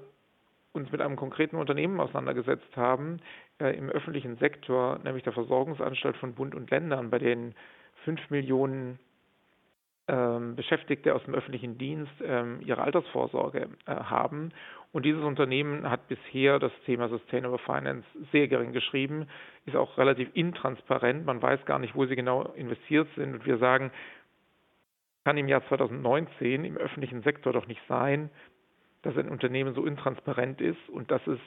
uns 0.73 0.93
mit 0.93 1.01
einem 1.01 1.17
konkreten 1.17 1.57
Unternehmen 1.57 2.01
auseinandergesetzt 2.01 2.77
haben 2.77 3.19
äh, 3.59 3.77
im 3.77 3.89
öffentlichen 3.89 4.37
Sektor, 4.37 4.99
nämlich 5.03 5.25
der 5.25 5.33
Versorgungsanstalt 5.33 6.17
von 6.19 6.35
Bund 6.35 6.55
und 6.55 6.71
Ländern, 6.71 7.11
bei 7.11 7.19
den 7.19 7.55
fünf 8.05 8.31
Millionen 8.31 8.99
ähm, 10.09 10.55
Beschäftigte 10.55 11.15
aus 11.15 11.25
dem 11.25 11.35
öffentlichen 11.35 11.79
Dienst 11.79 12.13
ähm, 12.23 12.61
ihre 12.61 12.83
Altersvorsorge 12.83 13.69
äh, 13.87 13.95
haben. 13.95 14.53
Und 14.97 15.03
dieses 15.03 15.23
Unternehmen 15.23 15.91
hat 15.91 16.09
bisher 16.09 16.59
das 16.59 16.73
Thema 16.87 17.11
Sustainable 17.11 17.59
Finance 17.59 18.07
sehr 18.33 18.49
gering 18.49 18.73
geschrieben, 18.73 19.29
ist 19.67 19.77
auch 19.77 19.99
relativ 19.99 20.31
intransparent. 20.33 21.27
Man 21.27 21.43
weiß 21.43 21.67
gar 21.67 21.79
nicht, 21.79 21.95
wo 21.95 22.07
sie 22.07 22.17
genau 22.17 22.45
investiert 22.55 23.07
sind. 23.15 23.35
Und 23.35 23.45
wir 23.45 23.59
sagen, 23.59 23.91
kann 25.27 25.37
im 25.37 25.49
Jahr 25.49 25.63
2019 25.69 26.65
im 26.65 26.79
öffentlichen 26.79 27.21
Sektor 27.21 27.53
doch 27.53 27.67
nicht 27.67 27.83
sein, 27.89 28.31
dass 29.03 29.19
ein 29.19 29.29
Unternehmen 29.29 29.75
so 29.75 29.85
intransparent 29.85 30.63
ist 30.63 30.89
und 30.89 31.11
dass 31.11 31.27
es 31.27 31.41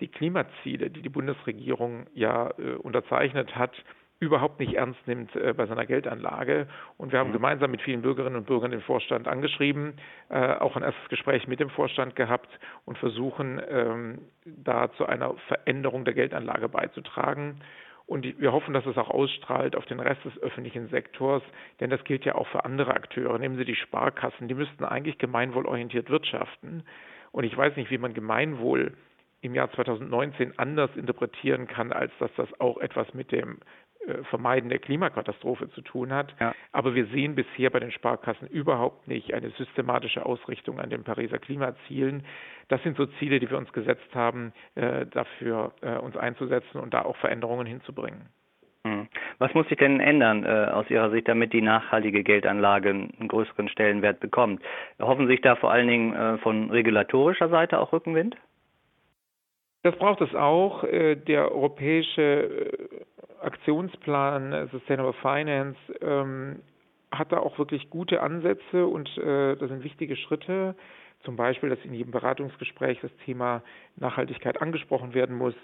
die 0.00 0.08
Klimaziele, 0.08 0.88
die 0.88 1.02
die 1.02 1.10
Bundesregierung 1.10 2.06
ja 2.14 2.54
äh, 2.56 2.72
unterzeichnet 2.76 3.54
hat, 3.54 3.74
überhaupt 4.20 4.58
nicht 4.58 4.74
ernst 4.74 5.06
nimmt 5.06 5.34
äh, 5.36 5.52
bei 5.52 5.66
seiner 5.66 5.86
Geldanlage. 5.86 6.66
Und 6.96 7.12
wir 7.12 7.18
haben 7.18 7.30
mhm. 7.30 7.34
gemeinsam 7.34 7.70
mit 7.70 7.82
vielen 7.82 8.02
Bürgerinnen 8.02 8.36
und 8.36 8.46
Bürgern 8.46 8.70
den 8.70 8.80
Vorstand 8.80 9.28
angeschrieben, 9.28 9.94
äh, 10.28 10.54
auch 10.54 10.76
ein 10.76 10.82
erstes 10.82 11.08
Gespräch 11.08 11.46
mit 11.46 11.60
dem 11.60 11.70
Vorstand 11.70 12.16
gehabt 12.16 12.48
und 12.84 12.98
versuchen, 12.98 13.60
ähm, 13.68 14.18
da 14.44 14.90
zu 14.92 15.06
einer 15.06 15.34
Veränderung 15.46 16.04
der 16.04 16.14
Geldanlage 16.14 16.68
beizutragen. 16.68 17.60
Und 18.06 18.24
wir 18.40 18.52
hoffen, 18.52 18.72
dass 18.72 18.86
es 18.86 18.96
auch 18.96 19.10
ausstrahlt 19.10 19.76
auf 19.76 19.84
den 19.84 20.00
Rest 20.00 20.24
des 20.24 20.36
öffentlichen 20.38 20.88
Sektors, 20.88 21.42
denn 21.78 21.90
das 21.90 22.02
gilt 22.04 22.24
ja 22.24 22.36
auch 22.36 22.48
für 22.48 22.64
andere 22.64 22.94
Akteure. 22.94 23.38
Nehmen 23.38 23.58
Sie 23.58 23.66
die 23.66 23.76
Sparkassen, 23.76 24.48
die 24.48 24.54
müssten 24.54 24.84
eigentlich 24.84 25.18
gemeinwohlorientiert 25.18 26.08
wirtschaften. 26.08 26.84
Und 27.32 27.44
ich 27.44 27.54
weiß 27.54 27.76
nicht, 27.76 27.90
wie 27.90 27.98
man 27.98 28.14
Gemeinwohl 28.14 28.94
im 29.40 29.54
Jahr 29.54 29.70
2019 29.72 30.58
anders 30.58 30.90
interpretieren 30.96 31.66
kann, 31.66 31.92
als 31.92 32.10
dass 32.18 32.30
das 32.36 32.48
auch 32.60 32.78
etwas 32.78 33.12
mit 33.14 33.30
dem 33.30 33.58
Vermeiden 34.24 34.70
der 34.70 34.78
Klimakatastrophe 34.78 35.70
zu 35.70 35.80
tun 35.82 36.12
hat. 36.12 36.34
Ja. 36.40 36.54
Aber 36.72 36.94
wir 36.94 37.06
sehen 37.06 37.34
bisher 37.34 37.70
bei 37.70 37.80
den 37.80 37.90
Sparkassen 37.90 38.48
überhaupt 38.48 39.08
nicht 39.08 39.34
eine 39.34 39.50
systematische 39.50 40.24
Ausrichtung 40.24 40.80
an 40.80 40.90
den 40.90 41.04
Pariser 41.04 41.38
Klimazielen. 41.38 42.24
Das 42.68 42.82
sind 42.82 42.96
so 42.96 43.06
Ziele, 43.18 43.40
die 43.40 43.50
wir 43.50 43.58
uns 43.58 43.72
gesetzt 43.72 44.14
haben, 44.14 44.52
äh, 44.74 45.06
dafür 45.06 45.72
äh, 45.80 45.96
uns 45.96 46.16
einzusetzen 46.16 46.78
und 46.78 46.94
da 46.94 47.02
auch 47.02 47.16
Veränderungen 47.16 47.66
hinzubringen. 47.66 48.28
Hm. 48.84 49.08
Was 49.38 49.52
muss 49.54 49.68
sich 49.68 49.78
denn 49.78 50.00
ändern 50.00 50.44
äh, 50.44 50.70
aus 50.72 50.88
Ihrer 50.88 51.10
Sicht, 51.10 51.28
damit 51.28 51.52
die 51.52 51.62
nachhaltige 51.62 52.22
Geldanlage 52.22 52.90
einen 52.90 53.28
größeren 53.28 53.68
Stellenwert 53.68 54.20
bekommt? 54.20 54.62
Hoffen 55.00 55.26
sich 55.26 55.40
da 55.40 55.56
vor 55.56 55.70
allen 55.70 55.88
Dingen 55.88 56.14
äh, 56.14 56.38
von 56.38 56.70
regulatorischer 56.70 57.48
Seite 57.48 57.78
auch 57.78 57.92
Rückenwind? 57.92 58.36
Das 59.82 59.96
braucht 59.96 60.20
es 60.20 60.34
auch. 60.34 60.84
Äh, 60.84 61.16
der 61.16 61.52
europäische 61.52 62.22
äh, 62.22 63.17
Aktionsplan 63.48 64.52
äh, 64.52 64.66
Sustainable 64.68 65.14
Finance 65.14 65.78
ähm, 66.00 66.62
hat 67.10 67.32
da 67.32 67.38
auch 67.38 67.58
wirklich 67.58 67.88
gute 67.90 68.20
Ansätze 68.20 68.86
und 68.86 69.08
das 69.16 69.58
sind 69.60 69.82
wichtige 69.82 70.14
Schritte. 70.14 70.74
Zum 71.24 71.36
Beispiel, 71.36 71.70
dass 71.70 71.82
in 71.82 71.94
jedem 71.94 72.12
Beratungsgespräch 72.12 73.00
das 73.00 73.10
Thema 73.24 73.62
Nachhaltigkeit 73.96 74.60
angesprochen 74.60 75.14
werden 75.14 75.34
muss. 75.34 75.54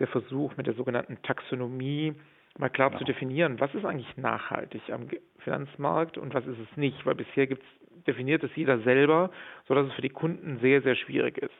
Der 0.00 0.06
Versuch 0.06 0.56
mit 0.56 0.66
der 0.66 0.72
sogenannten 0.72 1.20
Taxonomie 1.22 2.14
mal 2.58 2.70
klar 2.70 2.92
ja. 2.92 2.98
zu 2.98 3.04
definieren, 3.04 3.60
was 3.60 3.74
ist 3.74 3.84
eigentlich 3.84 4.16
nachhaltig 4.16 4.82
am 4.90 5.08
Finanzmarkt 5.40 6.18
und 6.18 6.34
was 6.34 6.46
ist 6.46 6.58
es 6.58 6.76
nicht, 6.76 7.04
weil 7.06 7.14
bisher 7.14 7.46
gibt's, 7.46 7.66
definiert 8.06 8.42
es 8.44 8.50
jeder 8.54 8.78
selber, 8.80 9.30
sodass 9.66 9.86
es 9.86 9.92
für 9.94 10.02
die 10.02 10.10
Kunden 10.10 10.58
sehr, 10.60 10.82
sehr 10.82 10.94
schwierig 10.94 11.38
ist. 11.38 11.54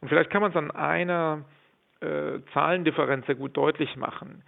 Und 0.00 0.08
vielleicht 0.08 0.30
kann 0.30 0.42
man 0.42 0.50
es 0.50 0.56
an 0.56 0.70
einer 0.70 1.44
äh, 2.00 2.40
Zahlendifferenz 2.52 3.26
sehr 3.26 3.34
gut 3.34 3.56
deutlich 3.56 3.96
machen. 3.96 4.42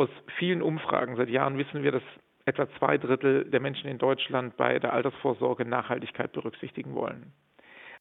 Aus 0.00 0.08
vielen 0.38 0.62
Umfragen 0.62 1.16
seit 1.16 1.28
Jahren 1.28 1.58
wissen 1.58 1.82
wir, 1.82 1.92
dass 1.92 2.02
etwa 2.46 2.66
zwei 2.78 2.96
Drittel 2.96 3.44
der 3.44 3.60
Menschen 3.60 3.86
in 3.90 3.98
Deutschland 3.98 4.56
bei 4.56 4.78
der 4.78 4.94
Altersvorsorge 4.94 5.66
Nachhaltigkeit 5.66 6.32
berücksichtigen 6.32 6.94
wollen. 6.94 7.34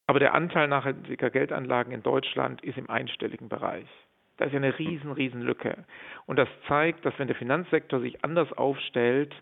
Aber 0.08 0.20
der 0.20 0.34
Anteil 0.34 0.70
nachhaltiger 0.70 1.30
Geldanlagen 1.30 1.92
in 1.92 2.02
Deutschland 2.02 2.64
ist 2.64 2.78
im 2.78 2.90
einstelligen 2.90 3.50
Bereich. 3.50 3.90
Da 4.38 4.46
ist 4.46 4.54
ja 4.54 4.60
eine 4.60 4.80
riesen, 4.80 5.12
riesen 5.12 5.42
Lücke. 5.42 5.84
Und 6.26 6.40
das 6.40 6.48
zeigt, 6.70 7.04
dass 7.04 7.20
wenn 7.20 7.28
der 7.28 7.36
Finanzsektor 7.36 8.00
sich 8.00 8.24
anders 8.24 8.50
aufstellt, 8.54 9.36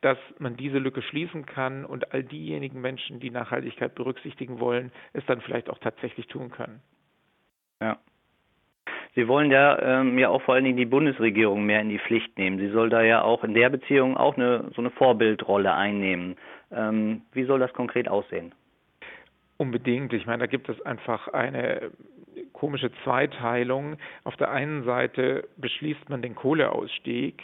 dass 0.00 0.16
man 0.38 0.56
diese 0.56 0.78
Lücke 0.78 1.02
schließen 1.02 1.44
kann 1.44 1.84
und 1.84 2.14
all 2.14 2.24
diejenigen 2.24 2.80
Menschen, 2.80 3.20
die 3.20 3.28
Nachhaltigkeit 3.28 3.94
berücksichtigen 3.94 4.58
wollen, 4.58 4.90
es 5.12 5.26
dann 5.26 5.42
vielleicht 5.42 5.68
auch 5.68 5.78
tatsächlich 5.80 6.28
tun 6.28 6.50
können. 6.50 6.80
Ja. 7.82 7.98
Sie 9.14 9.26
wollen 9.26 9.50
ja, 9.50 9.78
ähm, 9.82 10.18
ja 10.18 10.28
auch 10.28 10.42
vor 10.42 10.54
allen 10.54 10.64
Dingen 10.64 10.76
die 10.76 10.86
Bundesregierung 10.86 11.64
mehr 11.64 11.80
in 11.80 11.88
die 11.88 11.98
Pflicht 11.98 12.38
nehmen. 12.38 12.58
Sie 12.58 12.70
soll 12.70 12.90
da 12.90 13.02
ja 13.02 13.22
auch 13.22 13.42
in 13.42 13.54
der 13.54 13.68
Beziehung 13.68 14.16
auch 14.16 14.36
eine, 14.36 14.70
so 14.74 14.80
eine 14.80 14.90
Vorbildrolle 14.90 15.74
einnehmen. 15.74 16.36
Ähm, 16.70 17.22
wie 17.32 17.44
soll 17.44 17.58
das 17.58 17.72
konkret 17.72 18.08
aussehen? 18.08 18.52
Unbedingt. 19.56 20.12
Ich 20.12 20.26
meine, 20.26 20.38
da 20.38 20.46
gibt 20.46 20.68
es 20.68 20.80
einfach 20.82 21.28
eine 21.28 21.90
komische 22.52 22.92
Zweiteilung. 23.04 23.96
Auf 24.24 24.36
der 24.36 24.50
einen 24.50 24.84
Seite 24.84 25.48
beschließt 25.56 26.08
man 26.08 26.22
den 26.22 26.34
Kohleausstieg 26.34 27.42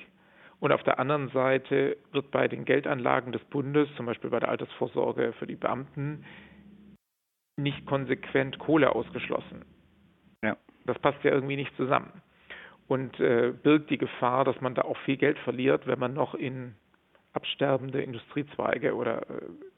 und 0.61 0.73
auf 0.73 0.83
der 0.85 0.99
anderen 0.99 1.29
Seite 1.31 1.97
wird 2.13 2.31
bei 2.31 2.49
den 2.49 2.65
Geldanlagen 2.65 3.33
des 3.33 3.43
Bundes, 3.45 3.89
zum 3.97 4.07
Beispiel 4.07 4.31
bei 4.31 4.41
der 4.41 4.49
Altersvorsorge 4.49 5.33
für 5.39 5.47
die 5.47 5.57
Beamten, 5.57 6.25
nicht 7.59 7.87
konsequent 7.87 8.59
Kohle 8.59 8.95
ausgeschlossen. 8.95 9.65
Das 10.87 10.99
passt 10.99 11.23
ja 11.25 11.33
irgendwie 11.33 11.57
nicht 11.57 11.77
zusammen 11.77 12.13
und 12.89 13.19
äh, 13.21 13.53
birgt 13.63 13.91
die 13.91 13.99
Gefahr, 13.99 14.45
dass 14.45 14.61
man 14.61 14.75
da 14.75 14.83
auch 14.83 14.97
viel 14.99 15.17
Geld 15.17 15.39
verliert, 15.41 15.87
wenn 15.87 15.99
man 15.99 16.15
noch 16.15 16.35
in 16.35 16.75
absterbende 17.33 18.01
Industriezweige 18.01 18.95
oder 18.95 19.23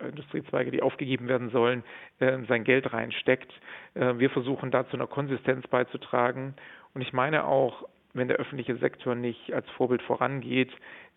äh, 0.00 0.09
Industriezweige, 0.09 0.71
die 0.71 0.83
aufgegeben 0.83 1.27
werden 1.27 1.50
sollen, 1.50 1.83
äh, 2.21 2.38
sein 2.47 2.65
Geld 2.65 2.93
reinsteckt. 2.93 3.53
Äh, 3.95 4.19
wir 4.19 4.31
versuchen 4.31 4.71
da 4.71 4.87
zu 4.88 4.97
einer 4.97 5.09
Konsistenz 5.09 5.67
beizutragen. 5.67 6.55
Und 6.95 7.00
ich 7.00 7.12
meine 7.12 7.45
auch, 7.45 7.88
wenn 8.15 8.29
der 8.29 8.37
öffentliche 8.37 8.77
Sektor 8.77 9.15
nicht 9.15 9.53
als 9.53 9.69
Vorbild 9.71 10.03
vorangeht, 10.03 10.71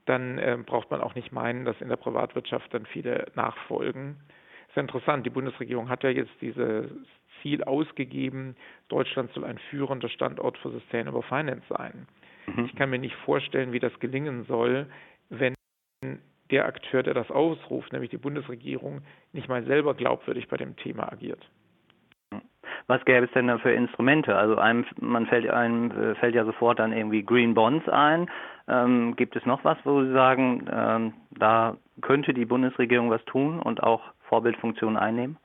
dann 0.06 0.40
äh, 0.40 0.58
braucht 0.66 0.90
man 0.90 1.02
auch 1.02 1.14
nicht 1.14 1.32
meinen, 1.32 1.66
dass 1.66 1.80
in 1.80 1.90
der 1.90 1.96
Privatwirtschaft 1.98 2.74
dann 2.74 2.88
viele 2.88 3.28
nachfolgen. 3.36 4.18
Ist 4.70 4.78
ja 4.78 4.82
interessant, 4.82 5.26
die 5.26 5.30
Bundesregierung 5.30 5.90
hat 5.90 6.04
ja 6.04 6.10
jetzt 6.10 6.32
dieses 6.42 6.90
Ziel 7.42 7.64
ausgegeben, 7.64 8.56
Deutschland 8.88 9.32
soll 9.34 9.46
ein 9.46 9.58
führender 9.70 10.10
Standort 10.10 10.58
für 10.58 10.72
Sustainable 10.72 11.24
Finance 11.24 11.64
sein. 11.70 12.08
Mhm. 12.48 12.66
Ich 12.66 12.76
kann 12.76 12.90
mir 12.90 13.00
nicht 13.00 13.16
vorstellen, 13.26 13.72
wie 13.72 13.80
das 13.80 13.98
gelingen 14.00 14.46
soll, 14.46 14.88
wenn 15.30 15.56
der 16.50 16.66
Akteur, 16.66 17.04
der 17.04 17.14
das 17.14 17.32
ausruft, 17.32 17.94
nämlich 17.94 18.10
die 18.10 18.18
Bundesregierung, 18.18 19.02
nicht 19.32 19.48
mal 19.48 19.64
selber 19.64 19.94
glaubwürdig 19.94 20.48
bei 20.50 20.58
dem 20.58 20.76
Thema 20.76 21.12
agiert. 21.12 21.50
Was 22.88 23.06
gäbe 23.06 23.26
es 23.26 23.32
denn 23.32 23.48
da 23.48 23.58
für 23.58 23.72
Instrumente? 23.72 24.36
Also 24.36 24.58
einem, 24.58 24.86
man 25.00 25.26
fällt 25.28 25.50
einem 25.50 25.92
äh, 25.92 26.16
fällt 26.16 26.36
ja 26.36 26.44
sofort 26.44 26.80
dann 26.80 26.92
irgendwie 26.92 27.24
Green 27.24 27.54
Bonds 27.54 27.88
ein. 27.88 28.30
Ähm, 28.68 29.16
gibt 29.16 29.36
es 29.36 29.46
noch 29.46 29.64
was, 29.64 29.78
wo 29.86 30.04
Sie 30.04 30.12
sagen, 30.12 30.66
ähm, 30.72 31.14
da 31.32 31.78
könnte 32.02 32.34
die 32.34 32.46
Bundesregierung 32.46 33.10
was 33.10 33.24
tun 33.26 33.60
und 33.60 33.84
auch 33.84 34.02
Vorbildfunktionen 34.28 34.98
einnehmen? 34.98 35.38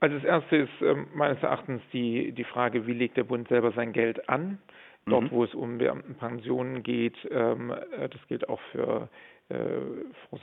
Also 0.00 0.16
das 0.16 0.24
erste 0.24 0.56
ist 0.56 0.82
ähm, 0.82 1.08
meines 1.14 1.42
Erachtens 1.42 1.82
die, 1.92 2.32
die 2.32 2.44
Frage, 2.44 2.86
wie 2.86 2.92
legt 2.92 3.16
der 3.16 3.24
Bund 3.24 3.48
selber 3.48 3.72
sein 3.72 3.92
Geld 3.92 4.28
an? 4.28 4.58
Dort, 5.06 5.24
mhm. 5.24 5.30
wo 5.30 5.44
es 5.44 5.54
um 5.54 5.78
Beamtenpensionen 5.78 6.82
geht, 6.82 7.16
ähm, 7.30 7.70
äh, 7.70 8.08
das 8.08 8.20
gilt 8.28 8.48
auch 8.48 8.60
für 8.72 9.08
äh, 9.48 9.54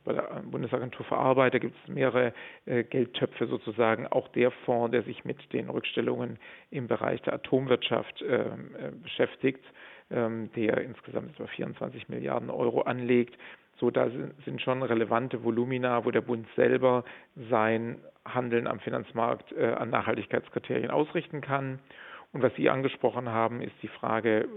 bei 0.04 0.14
der 0.14 0.44
Bundesagentur 0.44 1.06
für 1.06 1.18
Arbeit, 1.18 1.54
da 1.54 1.60
gibt 1.60 1.76
es 1.84 1.94
mehrere 1.94 2.34
äh, 2.66 2.84
Geldtöpfe 2.84 3.48
sozusagen, 3.48 4.08
auch 4.08 4.28
der 4.30 4.52
Fonds, 4.52 4.92
der 4.92 5.04
sich 5.04 5.24
mit 5.26 5.54
den 5.54 5.70
Rückstellungen 5.70 6.40
im 6.72 6.88
Bereich 6.88 7.22
der 7.22 7.34
Atomwirtschaft 7.34 8.24
ähm, 8.28 8.76
äh, 8.80 8.92
beschäftigt, 8.92 9.64
ähm, 10.10 10.50
der 10.56 10.80
insgesamt 10.80 11.32
etwa 11.32 11.48
24 11.48 12.10
Milliarden 12.10 12.50
Euro 12.50 12.82
anlegt. 12.82 13.38
So, 13.78 13.92
da 13.92 14.10
sind 14.46 14.62
schon 14.62 14.84
relevante 14.84 15.44
Volumina, 15.44 16.06
wo 16.06 16.12
der 16.12 16.22
Bund 16.22 16.48
selber 16.56 17.04
sein 17.50 18.00
Handeln 18.26 18.68
am 18.68 18.80
Finanzmarkt 18.80 19.56
an 19.56 19.90
Nachhaltigkeitskriterien 19.90 20.92
ausrichten 20.92 21.42
kann. 21.42 21.80
Und 22.32 22.42
was 22.42 22.54
Sie 22.56 22.70
angesprochen 22.70 23.30
haben, 23.30 23.62
ist 23.62 23.76
die 23.82 23.88
Frage, 23.88 24.48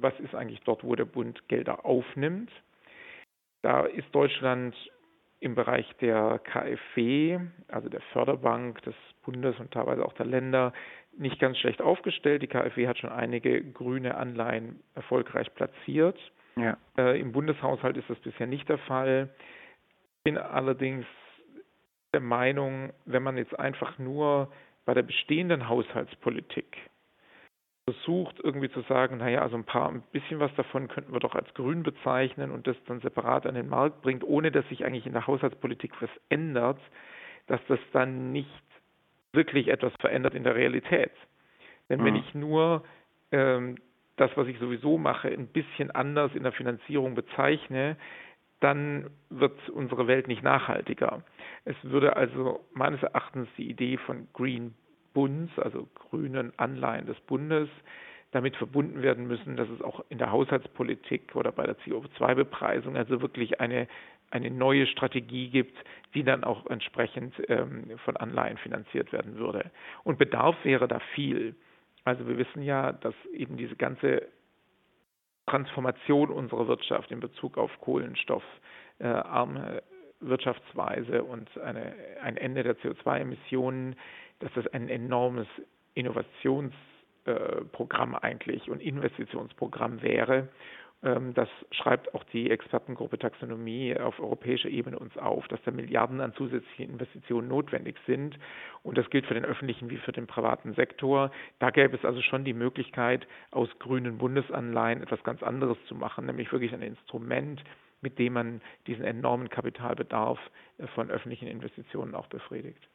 was 0.00 0.18
ist 0.20 0.34
eigentlich 0.34 0.60
dort, 0.64 0.84
wo 0.84 0.94
der 0.94 1.04
Bund 1.04 1.48
Gelder 1.48 1.84
aufnimmt? 1.84 2.50
Da 3.62 3.86
ist 3.86 4.06
Deutschland 4.14 4.74
im 5.40 5.54
Bereich 5.54 5.86
der 6.00 6.40
KfW, 6.44 7.38
also 7.68 7.88
der 7.88 8.00
Förderbank 8.12 8.82
des 8.82 8.94
Bundes 9.24 9.58
und 9.60 9.70
teilweise 9.72 10.04
auch 10.04 10.12
der 10.14 10.26
Länder, 10.26 10.72
nicht 11.16 11.38
ganz 11.40 11.58
schlecht 11.58 11.82
aufgestellt. 11.82 12.42
Die 12.42 12.46
KfW 12.46 12.86
hat 12.86 12.98
schon 12.98 13.10
einige 13.10 13.62
grüne 13.62 14.16
Anleihen 14.16 14.80
erfolgreich 14.94 15.52
platziert. 15.54 16.18
Ja. 16.58 16.76
Äh, 16.96 17.20
Im 17.20 17.32
Bundeshaushalt 17.32 17.96
ist 17.96 18.10
das 18.10 18.18
bisher 18.18 18.46
nicht 18.46 18.68
der 18.68 18.78
Fall. 18.78 19.30
Ich 20.18 20.24
bin 20.24 20.38
allerdings 20.38 21.06
der 22.12 22.20
Meinung, 22.20 22.92
wenn 23.04 23.22
man 23.22 23.36
jetzt 23.36 23.58
einfach 23.58 23.98
nur 23.98 24.50
bei 24.84 24.94
der 24.94 25.02
bestehenden 25.02 25.68
Haushaltspolitik 25.68 26.76
versucht 27.84 28.38
irgendwie 28.42 28.70
zu 28.70 28.82
sagen, 28.82 29.16
naja, 29.16 29.40
also 29.40 29.56
ein 29.56 29.64
paar, 29.64 29.88
ein 29.88 30.02
bisschen 30.12 30.40
was 30.40 30.54
davon 30.56 30.88
könnten 30.88 31.12
wir 31.12 31.20
doch 31.20 31.34
als 31.34 31.52
grün 31.54 31.82
bezeichnen 31.82 32.50
und 32.50 32.66
das 32.66 32.76
dann 32.86 33.00
separat 33.00 33.46
an 33.46 33.54
den 33.54 33.68
Markt 33.68 34.02
bringt, 34.02 34.24
ohne 34.24 34.50
dass 34.50 34.68
sich 34.68 34.84
eigentlich 34.84 35.06
in 35.06 35.14
der 35.14 35.26
Haushaltspolitik 35.26 35.92
was 36.02 36.10
ändert, 36.28 36.78
dass 37.46 37.60
das 37.68 37.78
dann 37.92 38.30
nicht 38.30 38.62
wirklich 39.32 39.68
etwas 39.68 39.92
verändert 40.00 40.34
in 40.34 40.44
der 40.44 40.54
Realität. 40.54 41.12
Denn 41.88 42.00
mhm. 42.00 42.04
wenn 42.04 42.16
ich 42.16 42.34
nur 42.34 42.84
ähm, 43.32 43.76
das, 44.20 44.30
was 44.36 44.46
ich 44.48 44.58
sowieso 44.58 44.98
mache, 44.98 45.28
ein 45.28 45.48
bisschen 45.48 45.90
anders 45.90 46.34
in 46.34 46.42
der 46.42 46.52
Finanzierung 46.52 47.14
bezeichne, 47.14 47.96
dann 48.60 49.10
wird 49.30 49.68
unsere 49.68 50.06
Welt 50.06 50.26
nicht 50.26 50.42
nachhaltiger. 50.42 51.22
Es 51.64 51.76
würde 51.82 52.16
also 52.16 52.64
meines 52.74 53.02
Erachtens 53.02 53.48
die 53.56 53.70
Idee 53.70 53.98
von 53.98 54.28
Green 54.32 54.74
Bunds, 55.14 55.56
also 55.58 55.88
grünen 55.94 56.52
Anleihen 56.56 57.06
des 57.06 57.18
Bundes, 57.20 57.68
damit 58.30 58.56
verbunden 58.56 59.02
werden 59.02 59.26
müssen, 59.26 59.56
dass 59.56 59.68
es 59.70 59.80
auch 59.80 60.04
in 60.10 60.18
der 60.18 60.30
Haushaltspolitik 60.30 61.34
oder 61.34 61.50
bei 61.50 61.64
der 61.64 61.78
CO2-Bepreisung 61.78 62.96
also 62.96 63.22
wirklich 63.22 63.60
eine, 63.60 63.88
eine 64.30 64.50
neue 64.50 64.86
Strategie 64.86 65.48
gibt, 65.48 65.76
die 66.14 66.24
dann 66.24 66.44
auch 66.44 66.66
entsprechend 66.66 67.34
ähm, 67.48 67.98
von 68.04 68.16
Anleihen 68.16 68.58
finanziert 68.58 69.12
werden 69.12 69.36
würde. 69.36 69.70
Und 70.04 70.18
Bedarf 70.18 70.56
wäre 70.64 70.88
da 70.88 70.98
viel. 71.14 71.54
Also 72.08 72.26
wir 72.26 72.38
wissen 72.38 72.62
ja, 72.62 72.92
dass 72.92 73.14
eben 73.32 73.56
diese 73.56 73.76
ganze 73.76 74.26
Transformation 75.46 76.30
unserer 76.30 76.68
Wirtschaft 76.68 77.10
in 77.10 77.20
Bezug 77.20 77.58
auf 77.58 77.70
kohlenstoffarme 77.80 79.78
äh, 79.78 79.82
Wirtschaftsweise 80.20 81.22
und 81.22 81.48
eine, 81.58 81.94
ein 82.22 82.36
Ende 82.36 82.64
der 82.64 82.76
CO2-Emissionen 82.76 83.94
dass 84.40 84.52
das 84.54 84.66
ein 84.68 84.88
enormes 84.88 85.46
Innovationsprogramm 85.94 88.14
eigentlich 88.14 88.70
und 88.70 88.80
Investitionsprogramm 88.80 90.00
wäre. 90.02 90.48
Ähm, 91.02 91.32
das 91.34 91.48
schreibt 91.70 92.14
auch 92.14 92.24
die 92.24 92.50
Expertengruppe 92.50 93.18
Taxonomie 93.18 93.96
auf 93.96 94.18
europäischer 94.18 94.68
Ebene 94.68 94.98
uns 94.98 95.16
auf, 95.16 95.46
dass 95.48 95.62
da 95.64 95.70
Milliarden 95.70 96.20
an 96.20 96.34
zusätzlichen 96.34 96.90
Investitionen 96.90 97.48
notwendig 97.48 97.96
sind. 98.06 98.38
Und 98.82 98.98
das 98.98 99.08
gilt 99.10 99.26
für 99.26 99.34
den 99.34 99.44
öffentlichen 99.44 99.90
wie 99.90 99.98
für 99.98 100.12
den 100.12 100.26
privaten 100.26 100.74
Sektor. 100.74 101.30
Da 101.60 101.70
gäbe 101.70 101.96
es 101.96 102.04
also 102.04 102.20
schon 102.22 102.44
die 102.44 102.54
Möglichkeit, 102.54 103.26
aus 103.50 103.68
grünen 103.78 104.18
Bundesanleihen 104.18 105.02
etwas 105.02 105.22
ganz 105.22 105.42
anderes 105.42 105.78
zu 105.86 105.94
machen, 105.94 106.26
nämlich 106.26 106.50
wirklich 106.52 106.72
ein 106.72 106.82
Instrument, 106.82 107.62
mit 108.00 108.18
dem 108.18 108.32
man 108.32 108.60
diesen 108.86 109.04
enormen 109.04 109.48
Kapitalbedarf 109.48 110.38
äh, 110.78 110.86
von 110.88 111.10
öffentlichen 111.10 111.48
Investitionen 111.48 112.14
auch 112.14 112.26
befriedigt. 112.26 112.88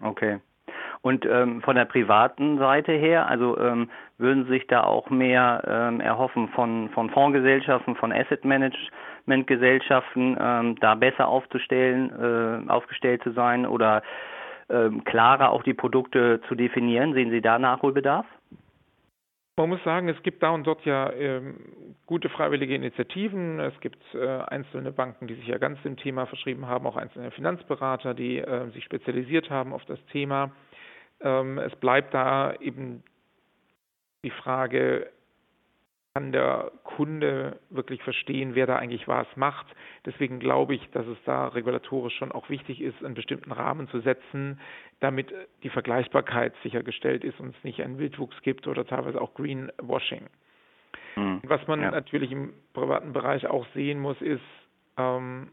Okay. 0.00 0.40
Und 1.04 1.26
ähm, 1.26 1.60
von 1.60 1.76
der 1.76 1.84
privaten 1.84 2.56
Seite 2.56 2.92
her, 2.92 3.28
also 3.28 3.58
ähm, 3.58 3.90
würden 4.16 4.44
Sie 4.44 4.52
sich 4.52 4.66
da 4.68 4.84
auch 4.84 5.10
mehr 5.10 5.62
ähm, 5.66 6.00
erhoffen 6.00 6.48
von, 6.48 6.88
von 6.94 7.10
Fondsgesellschaften, 7.10 7.94
von 7.96 8.10
Asset 8.10 8.42
Management 8.46 9.46
Gesellschaften, 9.46 10.34
ähm, 10.40 10.76
da 10.80 10.94
besser 10.94 11.28
aufzustellen, 11.28 12.08
äh, 12.66 12.70
aufgestellt 12.70 13.22
zu 13.22 13.32
sein 13.32 13.66
oder 13.66 14.02
ähm, 14.70 15.04
klarer 15.04 15.50
auch 15.50 15.62
die 15.62 15.74
Produkte 15.74 16.40
zu 16.48 16.54
definieren? 16.54 17.12
Sehen 17.12 17.30
Sie 17.30 17.42
da 17.42 17.58
Nachholbedarf? 17.58 18.24
Man 19.58 19.68
muss 19.68 19.84
sagen, 19.84 20.08
es 20.08 20.20
gibt 20.22 20.42
da 20.42 20.50
und 20.50 20.66
dort 20.66 20.86
ja 20.86 21.12
ähm, 21.12 21.56
gute 22.06 22.30
freiwillige 22.30 22.74
Initiativen. 22.74 23.60
Es 23.60 23.78
gibt 23.80 24.02
äh, 24.14 24.26
einzelne 24.48 24.90
Banken, 24.90 25.26
die 25.26 25.34
sich 25.34 25.46
ja 25.46 25.58
ganz 25.58 25.80
dem 25.82 25.98
Thema 25.98 26.24
verschrieben 26.24 26.66
haben, 26.66 26.86
auch 26.86 26.96
einzelne 26.96 27.30
Finanzberater, 27.30 28.14
die 28.14 28.38
äh, 28.38 28.70
sich 28.70 28.84
spezialisiert 28.84 29.50
haben 29.50 29.74
auf 29.74 29.84
das 29.84 30.04
Thema. 30.06 30.50
Ähm, 31.24 31.58
es 31.58 31.74
bleibt 31.76 32.14
da 32.14 32.54
eben 32.60 33.02
die 34.22 34.30
Frage, 34.30 35.10
kann 36.14 36.30
der 36.30 36.70
Kunde 36.84 37.58
wirklich 37.70 38.00
verstehen, 38.04 38.54
wer 38.54 38.66
da 38.66 38.76
eigentlich 38.76 39.08
was 39.08 39.26
macht. 39.34 39.66
Deswegen 40.06 40.38
glaube 40.38 40.76
ich, 40.76 40.90
dass 40.90 41.04
es 41.08 41.18
da 41.24 41.48
regulatorisch 41.48 42.14
schon 42.16 42.30
auch 42.30 42.48
wichtig 42.50 42.80
ist, 42.80 43.04
einen 43.04 43.14
bestimmten 43.14 43.50
Rahmen 43.50 43.88
zu 43.88 44.00
setzen, 44.00 44.60
damit 45.00 45.34
die 45.64 45.70
Vergleichbarkeit 45.70 46.54
sichergestellt 46.62 47.24
ist 47.24 47.40
und 47.40 47.56
es 47.56 47.64
nicht 47.64 47.82
einen 47.82 47.98
Wildwuchs 47.98 48.40
gibt 48.42 48.68
oder 48.68 48.86
teilweise 48.86 49.20
auch 49.20 49.34
Greenwashing. 49.34 50.28
Mhm. 51.16 51.40
Was 51.44 51.66
man 51.66 51.82
ja. 51.82 51.90
natürlich 51.90 52.30
im 52.30 52.52
privaten 52.74 53.12
Bereich 53.12 53.48
auch 53.48 53.66
sehen 53.74 53.98
muss, 53.98 54.20
ist, 54.20 54.40
ähm, 54.96 55.50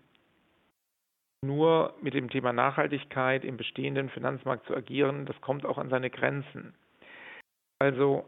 nur 1.44 1.96
mit 2.02 2.14
dem 2.14 2.30
Thema 2.30 2.54
Nachhaltigkeit 2.54 3.44
im 3.44 3.58
bestehenden 3.58 4.10
Finanzmarkt 4.10 4.68
zu 4.68 4.76
agieren, 4.76 5.26
das 5.26 5.40
kommt 5.42 5.66
auch 5.66 5.78
an 5.78 5.90
seine 5.90 6.10
Grenzen. 6.10 6.76
Also 7.80 8.26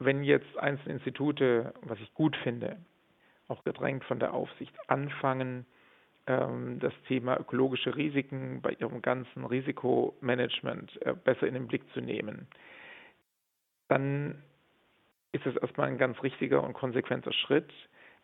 wenn 0.00 0.24
jetzt 0.24 0.58
einzelne 0.58 0.94
Institute, 0.94 1.72
was 1.82 2.00
ich 2.00 2.12
gut 2.14 2.36
finde, 2.42 2.76
auch 3.46 3.62
gedrängt 3.64 4.04
von 4.04 4.18
der 4.18 4.34
Aufsicht 4.34 4.74
anfangen, 4.88 5.66
ähm, 6.26 6.78
das 6.80 6.92
Thema 7.06 7.38
ökologische 7.38 7.94
Risiken 7.94 8.60
bei 8.60 8.70
ihrem 8.72 9.02
ganzen 9.02 9.44
Risikomanagement 9.44 11.00
äh, 11.02 11.14
besser 11.14 11.46
in 11.46 11.54
den 11.54 11.68
Blick 11.68 11.82
zu 11.92 12.00
nehmen, 12.00 12.48
dann 13.88 14.42
ist 15.32 15.46
es 15.46 15.56
erstmal 15.56 15.88
ein 15.88 15.98
ganz 15.98 16.20
richtiger 16.22 16.62
und 16.62 16.74
konsequenter 16.74 17.32
Schritt. 17.32 17.72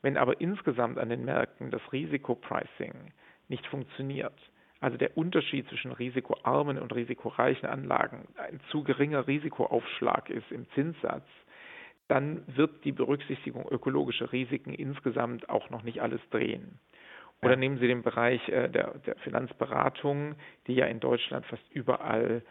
Wenn 0.03 0.17
aber 0.17 0.41
insgesamt 0.41 0.99
an 0.99 1.09
den 1.09 1.25
Märkten 1.25 1.71
das 1.71 1.81
Risikopricing 1.93 3.13
nicht 3.49 3.67
funktioniert. 3.67 4.35
Also 4.81 4.99
der 4.99 5.17
Unterschied 5.17 5.69
zwischen 5.69 5.93
risikoarmen 5.93 6.79
und 6.79 6.95
risikoreichen 6.95 7.69
Anlagen 7.69 8.29
ein 8.37 8.61
zu 8.71 8.85
geringer 8.85 9.27
Risikoaufschlag 9.27 10.29
ist 10.29 10.51
im 10.51 10.69
Zinssatz, 10.71 11.27
dann 12.09 12.43
wird 12.47 12.85
die 12.85 12.93
Berücksichtigung 12.93 13.67
ökologischer 13.71 14.31
Risiken 14.33 14.75
insgesamt 14.75 15.49
auch 15.49 15.71
noch 15.71 15.83
nicht 15.83 16.03
alles 16.03 16.21
drehen. 16.31 16.79
Oder 17.43 17.57
nehmen 17.57 17.79
Sie 17.79 17.87
den 17.87 18.03
Bereich 18.03 18.47
äh, 18.49 18.69
der, 18.69 18.99
der 18.99 19.17
Finanzberatung, 19.17 20.35
die 20.67 20.75
ja 20.75 20.87
in 20.87 21.01
Deutschland 21.01 21.45
fast 21.47 21.65
überall 21.71 22.43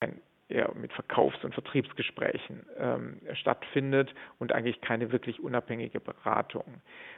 ein 0.00 0.20
eher 0.50 0.72
mit 0.74 0.92
Verkaufs- 0.92 1.44
und 1.44 1.54
Vertriebsgesprächen 1.54 2.66
ähm, 2.78 3.20
stattfindet 3.34 4.14
und 4.38 4.52
eigentlich 4.52 4.80
keine 4.80 5.12
wirklich 5.12 5.40
unabhängige 5.40 6.00
Beratung. 6.00 6.64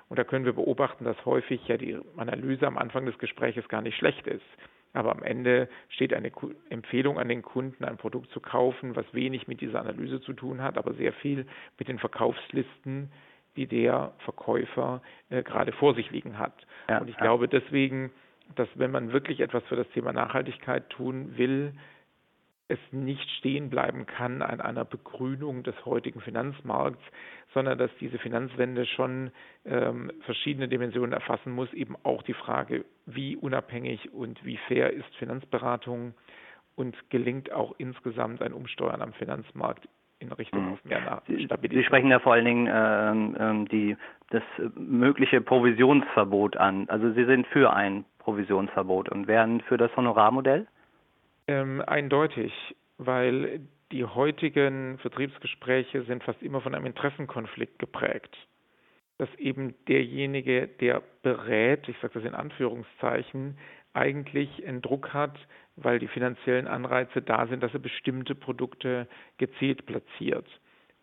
Und 0.09 0.19
da 0.19 0.25
können 0.25 0.45
wir 0.45 0.53
beobachten, 0.53 1.05
dass 1.05 1.25
häufig 1.25 1.67
ja 1.69 1.77
die 1.77 1.99
Analyse 2.17 2.67
am 2.67 2.79
Anfang 2.79 3.07
des 3.07 3.19
Gespräches 3.19 3.69
gar 3.69 3.83
nicht 3.83 3.97
schlecht 3.97 4.27
ist. 4.27 4.45
Aber 4.95 5.13
am 5.13 5.23
Ende 5.23 5.69
steht 5.89 6.13
eine 6.13 6.31
Empfehlung 6.69 7.19
an 7.19 7.29
den 7.29 7.43
Kunden, 7.43 7.85
ein 7.85 7.97
Produkt 7.97 8.31
zu 8.31 8.41
kaufen, 8.41 8.95
was 8.95 9.07
wenig 9.13 9.49
mit 9.49 9.61
dieser 9.61 9.81
Analyse 9.81 10.21
zu 10.21 10.35
tun 10.35 10.61
hat, 10.63 10.77
aber 10.77 10.93
sehr 10.95 11.15
viel 11.15 11.47
mit 11.79 11.89
den 11.89 11.99
Verkaufslisten, 11.99 13.11
die 13.57 13.67
der 13.67 14.13
Verkäufer 14.19 15.03
äh, 15.31 15.43
gerade 15.43 15.73
vor 15.73 15.95
sich 15.95 16.11
liegen 16.11 16.39
hat. 16.39 16.67
Ja, 16.89 16.99
und 16.99 17.09
ich 17.09 17.17
ja. 17.17 17.23
glaube 17.23 17.49
deswegen, 17.49 18.11
dass 18.55 18.69
wenn 18.75 18.91
man 18.91 19.13
wirklich 19.13 19.41
etwas 19.41 19.63
für 19.65 19.77
das 19.77 19.89
Thema 19.91 20.13
Nachhaltigkeit 20.13 20.89
tun 20.91 21.37
will, 21.37 21.73
es 22.73 22.79
nicht 22.91 23.29
stehen 23.39 23.71
bleiben 23.71 24.07
kann 24.07 24.43
an 24.43 24.61
einer 24.61 24.85
Begrünung 24.85 25.63
des 25.63 25.75
heutigen 25.85 26.21
Finanzmarkts, 26.21 27.03
sondern 27.55 27.79
dass 27.79 27.91
diese 28.01 28.19
Finanzwende 28.19 28.87
schon 28.87 29.31
ähm, 29.65 30.11
verschiedene 30.23 30.69
Dimensionen 30.69 31.13
erfassen 31.13 31.53
muss, 31.53 31.73
eben 31.73 31.97
auch 32.03 32.23
die 32.23 32.35
Frage, 32.35 32.85
wie 33.07 33.37
unabhängig 33.37 34.13
und 34.13 34.43
wie 34.45 34.57
fair 34.69 34.93
ist 34.93 35.15
Finanzberatung 35.17 36.15
und 36.75 36.97
gelingt 37.11 37.53
auch 37.53 37.75
insgesamt 37.79 38.43
ein 38.43 38.53
Umsteuern 38.53 39.03
am 39.03 39.13
Finanzmarkt 39.13 39.89
in 40.19 40.33
Richtung 40.33 40.67
mhm. 40.67 40.73
auf 40.73 40.85
mehr 40.85 41.23
Stabilität. 41.45 41.79
Sie 41.79 41.85
sprechen 41.85 42.11
da 42.11 42.21
vor 42.21 42.33
allen 42.33 42.45
Dingen 42.45 42.69
ähm, 42.73 43.37
ähm, 43.39 43.69
die, 43.69 43.97
das 44.31 44.43
mögliche 44.77 45.41
Provisionsverbot 45.41 46.57
an. 46.57 46.89
Also 46.89 47.13
Sie 47.13 47.25
sind 47.25 47.47
für 47.49 47.73
ein 47.73 48.05
Provisionsverbot 48.21 49.09
und 49.09 49.27
wären 49.27 49.61
für 49.63 49.77
das 49.77 49.95
Honorarmodell? 49.97 50.67
Ähm, 51.49 51.83
eindeutig, 51.87 52.53
weil 52.99 53.61
die 53.91 54.05
heutigen 54.05 54.99
Vertriebsgespräche 54.99 56.03
sind 56.05 56.25
fast 56.25 56.43
immer 56.43 56.61
von 56.61 56.75
einem 56.75 56.87
Interessenkonflikt 56.87 57.79
geprägt. 57.79 58.37
Dass 59.19 59.33
eben 59.37 59.75
derjenige, 59.87 60.67
der 60.67 61.03
berät, 61.23 61.89
ich 61.89 61.97
sage 62.01 62.15
das 62.15 62.25
in 62.25 62.35
Anführungszeichen, 62.35 63.59
eigentlich 63.93 64.67
einen 64.67 64.81
Druck 64.81 65.13
hat, 65.13 65.39
weil 65.77 65.99
die 65.99 66.09
finanziellen 66.09 66.67
Anreize 66.67 67.21
da 67.23 67.47
sind, 67.47 67.63
dass 67.63 67.73
er 67.75 67.81
bestimmte 67.81 68.35
Produkte 68.35 69.07
gezielt 69.37 69.85
platziert. 69.87 70.47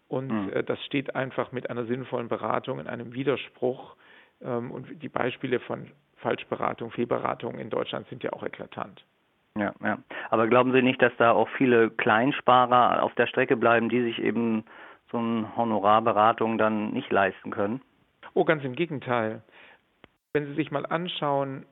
Und 0.08 0.28
mhm. 0.28 0.54
äh, 0.54 0.64
das 0.64 0.84
steht 0.86 1.16
einfach 1.16 1.52
mit 1.52 1.70
einer 1.70 1.86
sinnvollen 1.86 2.28
Beratung 2.28 2.80
in 2.80 2.88
einem 2.88 3.14
Widerspruch. 3.14 3.96
Ähm, 4.42 4.72
und 4.72 5.02
die 5.02 5.10
Beispiele 5.10 5.60
von 5.60 5.92
Falschberatung, 6.18 6.92
Fehlberatung 6.92 7.60
in 7.60 7.70
Deutschland 7.70 8.08
sind 8.10 8.24
ja 8.24 8.34
auch 8.34 8.44
eklatant. 8.44 9.04
Ja, 9.60 9.74
ja. 9.84 9.98
Aber 10.30 10.48
glauben 10.48 10.72
Sie 10.72 10.82
nicht, 10.82 11.02
dass 11.02 11.12
da 11.18 11.32
auch 11.32 11.50
viele 11.58 11.90
Kleinsparer 11.90 13.04
auf 13.04 13.14
der 13.16 13.28
Strecke 13.28 13.58
bleiben, 13.58 13.90
die 13.90 14.02
sich 14.02 14.20
eben 14.20 14.64
so 15.12 15.18
eine 15.18 15.56
Honorarberatung 15.58 16.58
dann 16.58 16.92
nicht 16.92 17.12
leisten 17.12 17.52
können? 17.52 17.82
Oh, 18.34 18.46
ganz 18.46 18.64
im 18.64 18.76
Gegenteil. 18.76 19.42
Wenn 20.34 20.46
Sie 20.46 20.54
sich 20.54 20.72
mal 20.72 20.86
anschauen, 20.86 21.66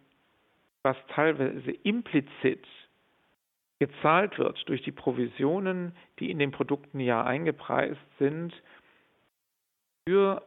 was 0.84 0.98
teilweise 1.08 1.72
implizit 1.84 2.66
gezahlt 3.80 4.38
wird 4.38 4.68
durch 4.68 4.82
die 4.82 4.92
Provisionen, 4.92 5.96
die 6.20 6.32
in 6.32 6.40
den 6.40 6.52
Produkten 6.52 7.00
ja 7.00 7.24
eingepreist 7.24 8.02
sind, 8.20 8.54
für 10.08 10.42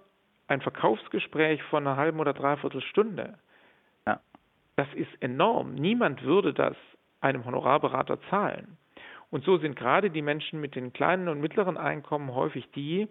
ein 0.49 0.61
Verkaufsgespräch 0.61 1.63
von 1.65 1.87
einer 1.87 1.97
halben 1.97 2.19
oder 2.21 2.33
dreiviertel 2.33 2.83
Stunde. 2.83 3.39
Ja. 4.07 4.21
Das 4.77 4.89
ist 4.95 5.11
enorm. 5.21 5.75
Niemand 5.75 6.23
würde 6.23 6.53
das 6.53 6.77
einem 7.21 7.45
Honorarberater 7.45 8.19
zahlen. 8.31 8.77
Und 9.31 9.45
so 9.45 9.59
sind 9.59 9.77
gerade 9.77 10.11
die 10.11 10.23
Menschen 10.23 10.61
mit 10.61 10.75
den 10.75 10.93
kleinen 10.93 11.29
und 11.29 11.41
mittleren 11.41 11.77
Einkommen 11.77 12.35
häufig 12.35 12.69
die, 12.73 13.09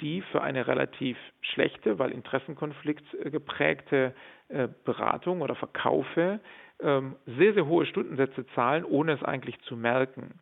die 0.00 0.20
für 0.20 0.42
eine 0.42 0.66
relativ 0.66 1.16
schlechte, 1.40 1.98
weil 1.98 2.10
Interessenkonflikt 2.10 3.04
äh, 3.14 3.30
geprägte 3.30 4.14
äh, 4.48 4.68
Beratung 4.84 5.40
oder 5.40 5.54
Verkaufe 5.54 6.40
ähm, 6.80 7.16
sehr, 7.26 7.54
sehr 7.54 7.66
hohe 7.66 7.86
Stundensätze 7.86 8.46
zahlen, 8.54 8.84
ohne 8.84 9.12
es 9.12 9.22
eigentlich 9.22 9.58
zu 9.62 9.76
merken. 9.76 10.40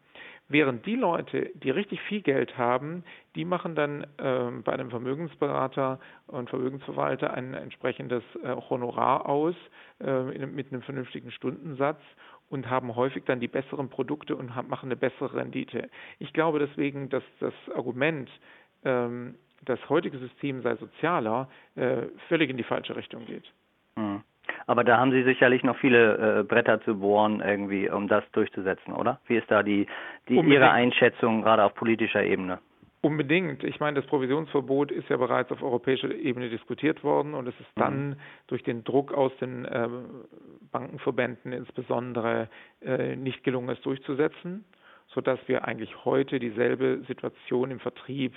Während 0.49 0.85
die 0.85 0.97
Leute, 0.97 1.51
die 1.55 1.71
richtig 1.71 2.01
viel 2.03 2.23
Geld 2.23 2.59
haben, 2.59 3.05
die 3.37 3.45
machen 3.45 3.77
dann 3.77 4.03
äh, 4.19 4.51
bei 4.65 4.73
einem 4.73 4.91
Vermögensberater 4.91 6.01
und 6.27 6.51
Vermögensverwalter 6.51 7.33
ein 7.33 7.55
entsprechendes 7.55 8.25
äh, 8.43 8.57
Honorar 8.69 9.29
aus 9.29 9.55
äh, 10.01 10.47
mit 10.47 10.73
einem 10.73 10.83
vernünftigen 10.83 11.31
Stundensatz 11.31 12.01
und 12.51 12.69
haben 12.69 12.95
häufig 12.97 13.25
dann 13.25 13.41
die 13.41 13.49
besseren 13.49 13.89
Produkte 13.89 14.37
und 14.37 14.55
machen 14.69 14.87
eine 14.87 14.97
bessere 14.97 15.35
Rendite. 15.35 15.89
Ich 16.19 16.33
glaube 16.33 16.59
deswegen, 16.59 17.09
dass 17.09 17.23
das 17.39 17.55
Argument, 17.75 18.29
ähm, 18.85 19.37
das 19.65 19.79
heutige 19.89 20.19
System 20.19 20.63
sei 20.63 20.77
sozialer, 20.77 21.49
äh, 21.77 22.03
völlig 22.29 22.51
in 22.51 22.57
die 22.57 22.65
falsche 22.65 22.97
Richtung 22.97 23.25
geht. 23.27 23.45
Mhm. 23.97 24.23
Aber 24.67 24.85
da 24.85 24.99
haben 24.99 25.13
Sie 25.13 25.23
sicherlich 25.23 25.63
noch 25.63 25.77
viele 25.77 26.41
äh, 26.41 26.43
Bretter 26.43 26.81
zu 26.83 26.99
bohren, 26.99 27.41
irgendwie, 27.41 27.89
um 27.89 28.09
das 28.09 28.25
durchzusetzen, 28.33 28.93
oder? 28.93 29.21
Wie 29.27 29.37
ist 29.37 29.51
da 29.51 29.63
die, 29.63 29.87
die 30.29 30.35
Ihre 30.35 30.71
Einschätzung 30.71 31.43
gerade 31.43 31.65
auf 31.65 31.75
politischer 31.75 32.25
Ebene? 32.25 32.59
Unbedingt. 33.03 33.65
Ich 33.65 33.81
meine, 33.81 33.99
das 33.99 34.09
Provisionsverbot 34.11 34.93
ist 34.93 35.09
ja 35.09 35.17
bereits 35.17 35.51
auf 35.51 35.63
europäischer 35.63 36.15
Ebene 36.15 36.51
diskutiert 36.51 37.03
worden 37.03 37.33
und 37.33 37.47
es 37.47 37.59
ist 37.59 37.71
dann 37.75 38.11
mhm. 38.11 38.17
durch 38.47 38.63
den 38.63 38.85
Druck 38.85 39.15
aus 39.15 39.33
den 39.41 39.65
äh, 39.65 39.89
Bankenverbänden 40.71 41.53
insbesondere 41.53 42.51
äh, 42.83 43.17
nicht 43.17 43.43
gelungen, 43.43 43.71
es 43.71 43.81
durchzusetzen, 43.81 44.67
sodass 45.07 45.39
wir 45.47 45.65
eigentlich 45.65 46.05
heute 46.05 46.39
dieselbe 46.39 47.03
Situation 47.09 47.71
im 47.71 47.81
Vertrieb 47.81 48.35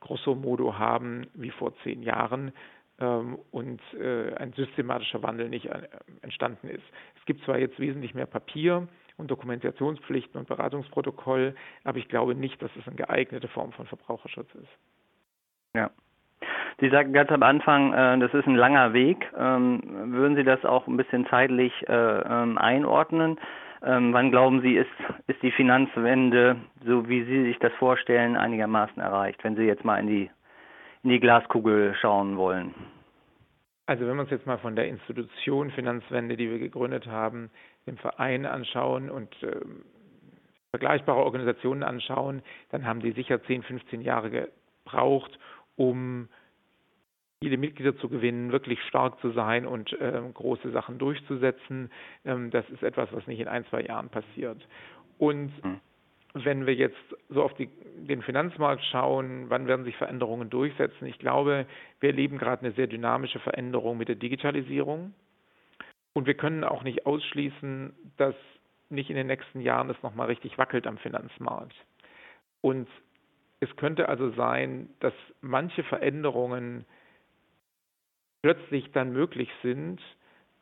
grosso 0.00 0.34
modo 0.34 0.76
haben 0.76 1.28
wie 1.34 1.50
vor 1.50 1.72
zehn 1.84 2.02
Jahren 2.02 2.52
ähm, 2.98 3.38
und 3.52 3.80
äh, 3.94 4.34
ein 4.34 4.52
systematischer 4.54 5.22
Wandel 5.22 5.48
nicht 5.48 5.66
äh, 5.66 5.88
entstanden 6.22 6.68
ist. 6.68 6.84
Es 7.16 7.24
gibt 7.26 7.44
zwar 7.44 7.58
jetzt 7.58 7.78
wesentlich 7.78 8.12
mehr 8.12 8.26
Papier, 8.26 8.88
und 9.16 9.30
Dokumentationspflichten 9.30 10.38
und 10.40 10.48
Beratungsprotokoll, 10.48 11.54
aber 11.84 11.98
ich 11.98 12.08
glaube 12.08 12.34
nicht, 12.34 12.60
dass 12.62 12.70
es 12.76 12.86
eine 12.86 12.96
geeignete 12.96 13.48
Form 13.48 13.72
von 13.72 13.86
Verbraucherschutz 13.86 14.52
ist. 14.54 14.78
Ja. 15.74 15.90
Sie 16.80 16.90
sagten 16.90 17.12
ganz 17.12 17.30
am 17.30 17.42
Anfang, 17.42 17.92
äh, 17.92 18.18
das 18.18 18.34
ist 18.34 18.46
ein 18.46 18.56
langer 18.56 18.92
Weg. 18.92 19.30
Ähm, 19.36 19.80
würden 20.12 20.36
Sie 20.36 20.44
das 20.44 20.64
auch 20.64 20.86
ein 20.86 20.96
bisschen 20.96 21.26
zeitlich 21.26 21.72
äh, 21.88 21.92
ähm, 21.92 22.58
einordnen? 22.58 23.38
Ähm, 23.82 24.12
wann 24.12 24.30
glauben 24.30 24.60
Sie, 24.62 24.76
ist, 24.76 24.88
ist 25.26 25.42
die 25.42 25.52
Finanzwende, 25.52 26.56
so 26.84 27.08
wie 27.08 27.24
Sie 27.24 27.44
sich 27.44 27.58
das 27.58 27.72
vorstellen, 27.74 28.36
einigermaßen 28.36 29.00
erreicht, 29.00 29.44
wenn 29.44 29.56
Sie 29.56 29.64
jetzt 29.64 29.84
mal 29.84 29.98
in 29.98 30.06
die, 30.06 30.30
in 31.02 31.10
die 31.10 31.20
Glaskugel 31.20 31.94
schauen 32.00 32.36
wollen? 32.36 32.74
Also 33.86 34.06
wenn 34.06 34.16
wir 34.16 34.22
uns 34.22 34.30
jetzt 34.30 34.46
mal 34.46 34.58
von 34.58 34.76
der 34.76 34.88
Institution 34.88 35.70
Finanzwende, 35.70 36.36
die 36.36 36.50
wir 36.50 36.58
gegründet 36.58 37.06
haben, 37.06 37.50
den 37.86 37.98
Verein 37.98 38.46
anschauen 38.46 39.10
und 39.10 39.30
äh, 39.42 39.60
vergleichbare 40.70 41.20
Organisationen 41.22 41.82
anschauen, 41.82 42.42
dann 42.70 42.86
haben 42.86 43.00
die 43.00 43.12
sicher 43.12 43.42
10, 43.42 43.62
15 43.62 44.00
Jahre 44.00 44.48
gebraucht, 44.84 45.38
um 45.76 46.28
viele 47.40 47.56
Mitglieder 47.58 47.96
zu 47.98 48.08
gewinnen, 48.08 48.52
wirklich 48.52 48.82
stark 48.88 49.20
zu 49.20 49.30
sein 49.32 49.66
und 49.66 49.92
äh, 50.00 50.20
große 50.32 50.70
Sachen 50.70 50.98
durchzusetzen. 50.98 51.90
Ähm, 52.24 52.50
das 52.50 52.68
ist 52.70 52.82
etwas, 52.82 53.08
was 53.12 53.26
nicht 53.26 53.40
in 53.40 53.48
ein, 53.48 53.66
zwei 53.66 53.82
Jahren 53.82 54.08
passiert. 54.08 54.66
Und 55.18 55.52
mhm 55.64 55.80
wenn 56.34 56.66
wir 56.66 56.74
jetzt 56.74 56.96
so 57.30 57.42
auf 57.44 57.54
die, 57.54 57.68
den 57.96 58.20
Finanzmarkt 58.22 58.84
schauen, 58.84 59.46
wann 59.50 59.68
werden 59.68 59.84
sich 59.84 59.96
Veränderungen 59.96 60.50
durchsetzen? 60.50 61.06
Ich 61.06 61.18
glaube, 61.18 61.66
wir 62.00 62.10
erleben 62.10 62.38
gerade 62.38 62.64
eine 62.64 62.74
sehr 62.74 62.88
dynamische 62.88 63.38
Veränderung 63.38 63.96
mit 63.96 64.08
der 64.08 64.16
Digitalisierung. 64.16 65.14
Und 66.14 66.26
wir 66.26 66.34
können 66.34 66.64
auch 66.64 66.82
nicht 66.84 67.06
ausschließen, 67.06 67.92
dass 68.16 68.34
nicht 68.88 69.10
in 69.10 69.16
den 69.16 69.26
nächsten 69.26 69.60
Jahren 69.60 69.90
es 69.90 70.02
nochmal 70.02 70.28
richtig 70.28 70.56
wackelt 70.56 70.86
am 70.86 70.96
Finanzmarkt. 70.98 71.74
Und 72.60 72.88
es 73.60 73.74
könnte 73.76 74.08
also 74.08 74.30
sein, 74.30 74.88
dass 75.00 75.12
manche 75.40 75.82
Veränderungen 75.82 76.84
plötzlich 78.42 78.92
dann 78.92 79.12
möglich 79.12 79.50
sind, 79.62 80.00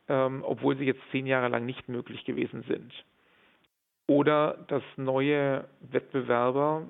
ähm, 0.07 0.43
obwohl 0.45 0.77
sie 0.77 0.85
jetzt 0.85 1.01
zehn 1.11 1.27
Jahre 1.27 1.49
lang 1.49 1.65
nicht 1.65 1.87
möglich 1.87 2.25
gewesen 2.25 2.63
sind. 2.67 2.93
Oder 4.07 4.65
dass 4.67 4.83
neue 4.97 5.65
Wettbewerber, 5.81 6.87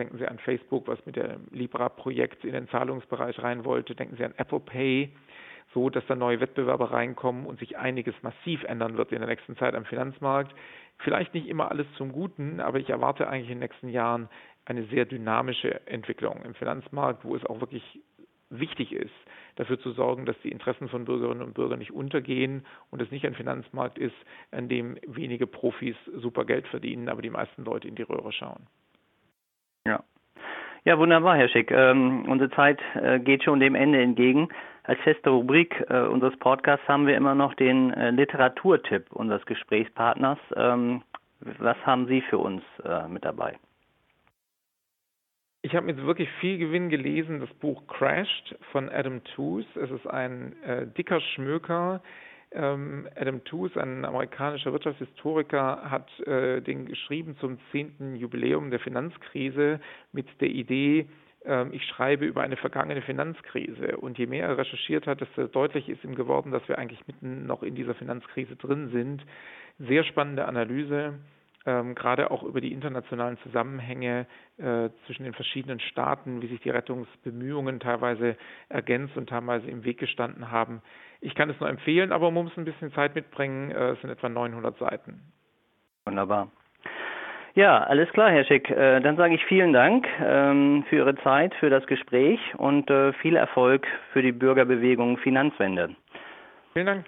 denken 0.00 0.18
Sie 0.18 0.26
an 0.26 0.38
Facebook, 0.38 0.88
was 0.88 1.04
mit 1.06 1.16
dem 1.16 1.46
Libra-Projekt 1.50 2.44
in 2.44 2.52
den 2.52 2.68
Zahlungsbereich 2.68 3.42
rein 3.42 3.64
wollte, 3.64 3.94
denken 3.94 4.16
Sie 4.16 4.24
an 4.24 4.34
Apple 4.36 4.60
Pay, 4.60 5.10
so 5.74 5.90
dass 5.90 6.06
da 6.06 6.14
neue 6.14 6.40
Wettbewerber 6.40 6.92
reinkommen 6.92 7.46
und 7.46 7.58
sich 7.58 7.76
einiges 7.76 8.14
massiv 8.22 8.62
ändern 8.64 8.96
wird 8.96 9.12
in 9.12 9.18
der 9.18 9.28
nächsten 9.28 9.56
Zeit 9.56 9.74
am 9.74 9.84
Finanzmarkt. 9.84 10.54
Vielleicht 10.98 11.34
nicht 11.34 11.48
immer 11.48 11.70
alles 11.70 11.86
zum 11.96 12.12
Guten, 12.12 12.60
aber 12.60 12.78
ich 12.78 12.88
erwarte 12.88 13.28
eigentlich 13.28 13.50
in 13.50 13.58
den 13.58 13.68
nächsten 13.68 13.88
Jahren 13.88 14.28
eine 14.64 14.84
sehr 14.84 15.04
dynamische 15.04 15.86
Entwicklung 15.86 16.42
im 16.44 16.54
Finanzmarkt, 16.54 17.24
wo 17.24 17.36
es 17.36 17.44
auch 17.44 17.60
wirklich 17.60 18.00
wichtig 18.50 18.92
ist, 18.92 19.12
dafür 19.56 19.78
zu 19.80 19.92
sorgen, 19.92 20.26
dass 20.26 20.36
die 20.42 20.50
Interessen 20.50 20.88
von 20.88 21.04
Bürgerinnen 21.04 21.42
und 21.42 21.54
Bürgern 21.54 21.78
nicht 21.80 21.92
untergehen 21.92 22.64
und 22.90 23.02
es 23.02 23.10
nicht 23.10 23.26
ein 23.26 23.34
Finanzmarkt 23.34 23.98
ist, 23.98 24.14
an 24.52 24.68
dem 24.68 24.96
wenige 25.06 25.46
Profis 25.46 25.96
super 26.16 26.44
Geld 26.44 26.66
verdienen, 26.68 27.08
aber 27.08 27.22
die 27.22 27.30
meisten 27.30 27.64
Leute 27.64 27.88
in 27.88 27.96
die 27.96 28.02
Röhre 28.02 28.32
schauen. 28.32 28.66
Ja. 29.86 30.02
Ja, 30.84 30.98
wunderbar, 30.98 31.36
Herr 31.36 31.48
Schick. 31.48 31.70
Ähm, 31.70 32.26
unsere 32.28 32.50
Zeit 32.50 32.78
äh, 32.94 33.18
geht 33.18 33.42
schon 33.42 33.58
dem 33.58 33.74
Ende 33.74 34.02
entgegen. 34.02 34.48
Als 34.86 35.00
feste 35.00 35.30
Rubrik 35.30 35.82
äh, 35.88 36.02
unseres 36.02 36.36
Podcasts 36.38 36.86
haben 36.86 37.06
wir 37.06 37.16
immer 37.16 37.34
noch 37.34 37.54
den 37.54 37.90
äh, 37.94 38.10
Literaturtipp 38.10 39.10
unseres 39.12 39.44
Gesprächspartners. 39.46 40.38
Ähm, 40.56 41.02
was 41.40 41.76
haben 41.86 42.06
Sie 42.06 42.20
für 42.20 42.36
uns 42.36 42.62
äh, 42.84 43.08
mit 43.08 43.24
dabei? 43.24 43.56
Ich 45.62 45.74
habe 45.74 45.86
mit 45.86 46.04
wirklich 46.04 46.28
viel 46.40 46.58
Gewinn 46.58 46.90
gelesen, 46.90 47.40
das 47.40 47.48
Buch 47.54 47.86
Crashed 47.86 48.54
von 48.72 48.90
Adam 48.90 49.24
Tooze. 49.34 49.80
Es 49.80 49.90
ist 49.90 50.06
ein 50.06 50.54
äh, 50.62 50.86
dicker 50.86 51.22
Schmöker. 51.22 52.02
Ähm, 52.52 53.08
Adam 53.16 53.42
Tooze, 53.44 53.80
ein 53.80 54.04
amerikanischer 54.04 54.72
Wirtschaftshistoriker, 54.72 55.90
hat 55.90 56.10
äh, 56.26 56.60
den 56.60 56.84
geschrieben 56.84 57.38
zum 57.40 57.58
zehnten 57.72 58.16
Jubiläum 58.16 58.70
der 58.70 58.80
Finanzkrise 58.80 59.80
mit 60.12 60.26
der 60.42 60.50
Idee, 60.50 61.08
ich 61.72 61.84
schreibe 61.84 62.24
über 62.24 62.42
eine 62.42 62.56
vergangene 62.56 63.02
Finanzkrise. 63.02 63.96
Und 63.98 64.18
je 64.18 64.26
mehr 64.26 64.48
er 64.48 64.58
recherchiert 64.58 65.06
hat, 65.06 65.20
desto 65.20 65.46
deutlich 65.46 65.88
ist 65.88 66.02
ihm 66.04 66.14
geworden, 66.14 66.52
dass 66.52 66.66
wir 66.68 66.78
eigentlich 66.78 67.06
mitten 67.06 67.46
noch 67.46 67.62
in 67.62 67.74
dieser 67.74 67.94
Finanzkrise 67.94 68.56
drin 68.56 68.88
sind. 68.90 69.22
Sehr 69.78 70.04
spannende 70.04 70.46
Analyse 70.46 71.18
ähm, 71.66 71.94
gerade 71.94 72.30
auch 72.30 72.42
über 72.42 72.60
die 72.60 72.72
internationalen 72.72 73.38
Zusammenhänge 73.38 74.26
äh, 74.58 74.90
zwischen 75.06 75.24
den 75.24 75.32
verschiedenen 75.32 75.80
Staaten, 75.80 76.42
wie 76.42 76.48
sich 76.48 76.60
die 76.60 76.70
Rettungsbemühungen 76.70 77.80
teilweise 77.80 78.36
ergänzt 78.68 79.16
und 79.16 79.28
teilweise 79.30 79.68
im 79.68 79.84
Weg 79.84 79.98
gestanden 79.98 80.50
haben. 80.50 80.82
Ich 81.20 81.34
kann 81.34 81.48
es 81.48 81.58
nur 81.60 81.68
empfehlen, 81.68 82.12
aber 82.12 82.30
man 82.30 82.44
muss 82.44 82.56
ein 82.58 82.66
bisschen 82.66 82.92
Zeit 82.92 83.14
mitbringen. 83.14 83.70
Äh, 83.70 83.92
es 83.92 84.00
sind 84.02 84.10
etwa 84.10 84.28
900 84.28 84.78
Seiten. 84.78 85.32
Wunderbar. 86.04 86.50
Ja, 87.54 87.84
alles 87.84 88.10
klar, 88.10 88.30
Herr 88.30 88.44
Schick. 88.44 88.68
Äh, 88.68 89.00
dann 89.00 89.16
sage 89.16 89.34
ich 89.34 89.44
vielen 89.44 89.72
Dank 89.72 90.08
ähm, 90.20 90.84
für 90.88 90.96
Ihre 90.96 91.14
Zeit, 91.16 91.54
für 91.54 91.70
das 91.70 91.86
Gespräch 91.86 92.40
und 92.56 92.90
äh, 92.90 93.12
viel 93.14 93.36
Erfolg 93.36 93.86
für 94.12 94.22
die 94.22 94.32
Bürgerbewegung 94.32 95.18
Finanzwende. 95.18 95.94
Vielen 96.72 96.86
Dank. 96.86 97.04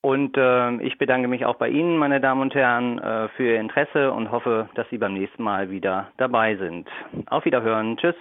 Und 0.00 0.36
äh, 0.38 0.82
ich 0.82 0.96
bedanke 0.96 1.28
mich 1.28 1.44
auch 1.44 1.56
bei 1.56 1.68
Ihnen, 1.68 1.98
meine 1.98 2.20
Damen 2.20 2.40
und 2.40 2.54
Herren, 2.54 2.98
äh, 2.98 3.28
für 3.30 3.42
Ihr 3.42 3.60
Interesse 3.60 4.10
und 4.12 4.30
hoffe, 4.30 4.70
dass 4.74 4.88
Sie 4.88 4.96
beim 4.96 5.12
nächsten 5.12 5.42
Mal 5.42 5.70
wieder 5.70 6.12
dabei 6.16 6.56
sind. 6.56 6.88
Auf 7.26 7.44
Wiederhören. 7.44 7.98
Tschüss. 7.98 8.16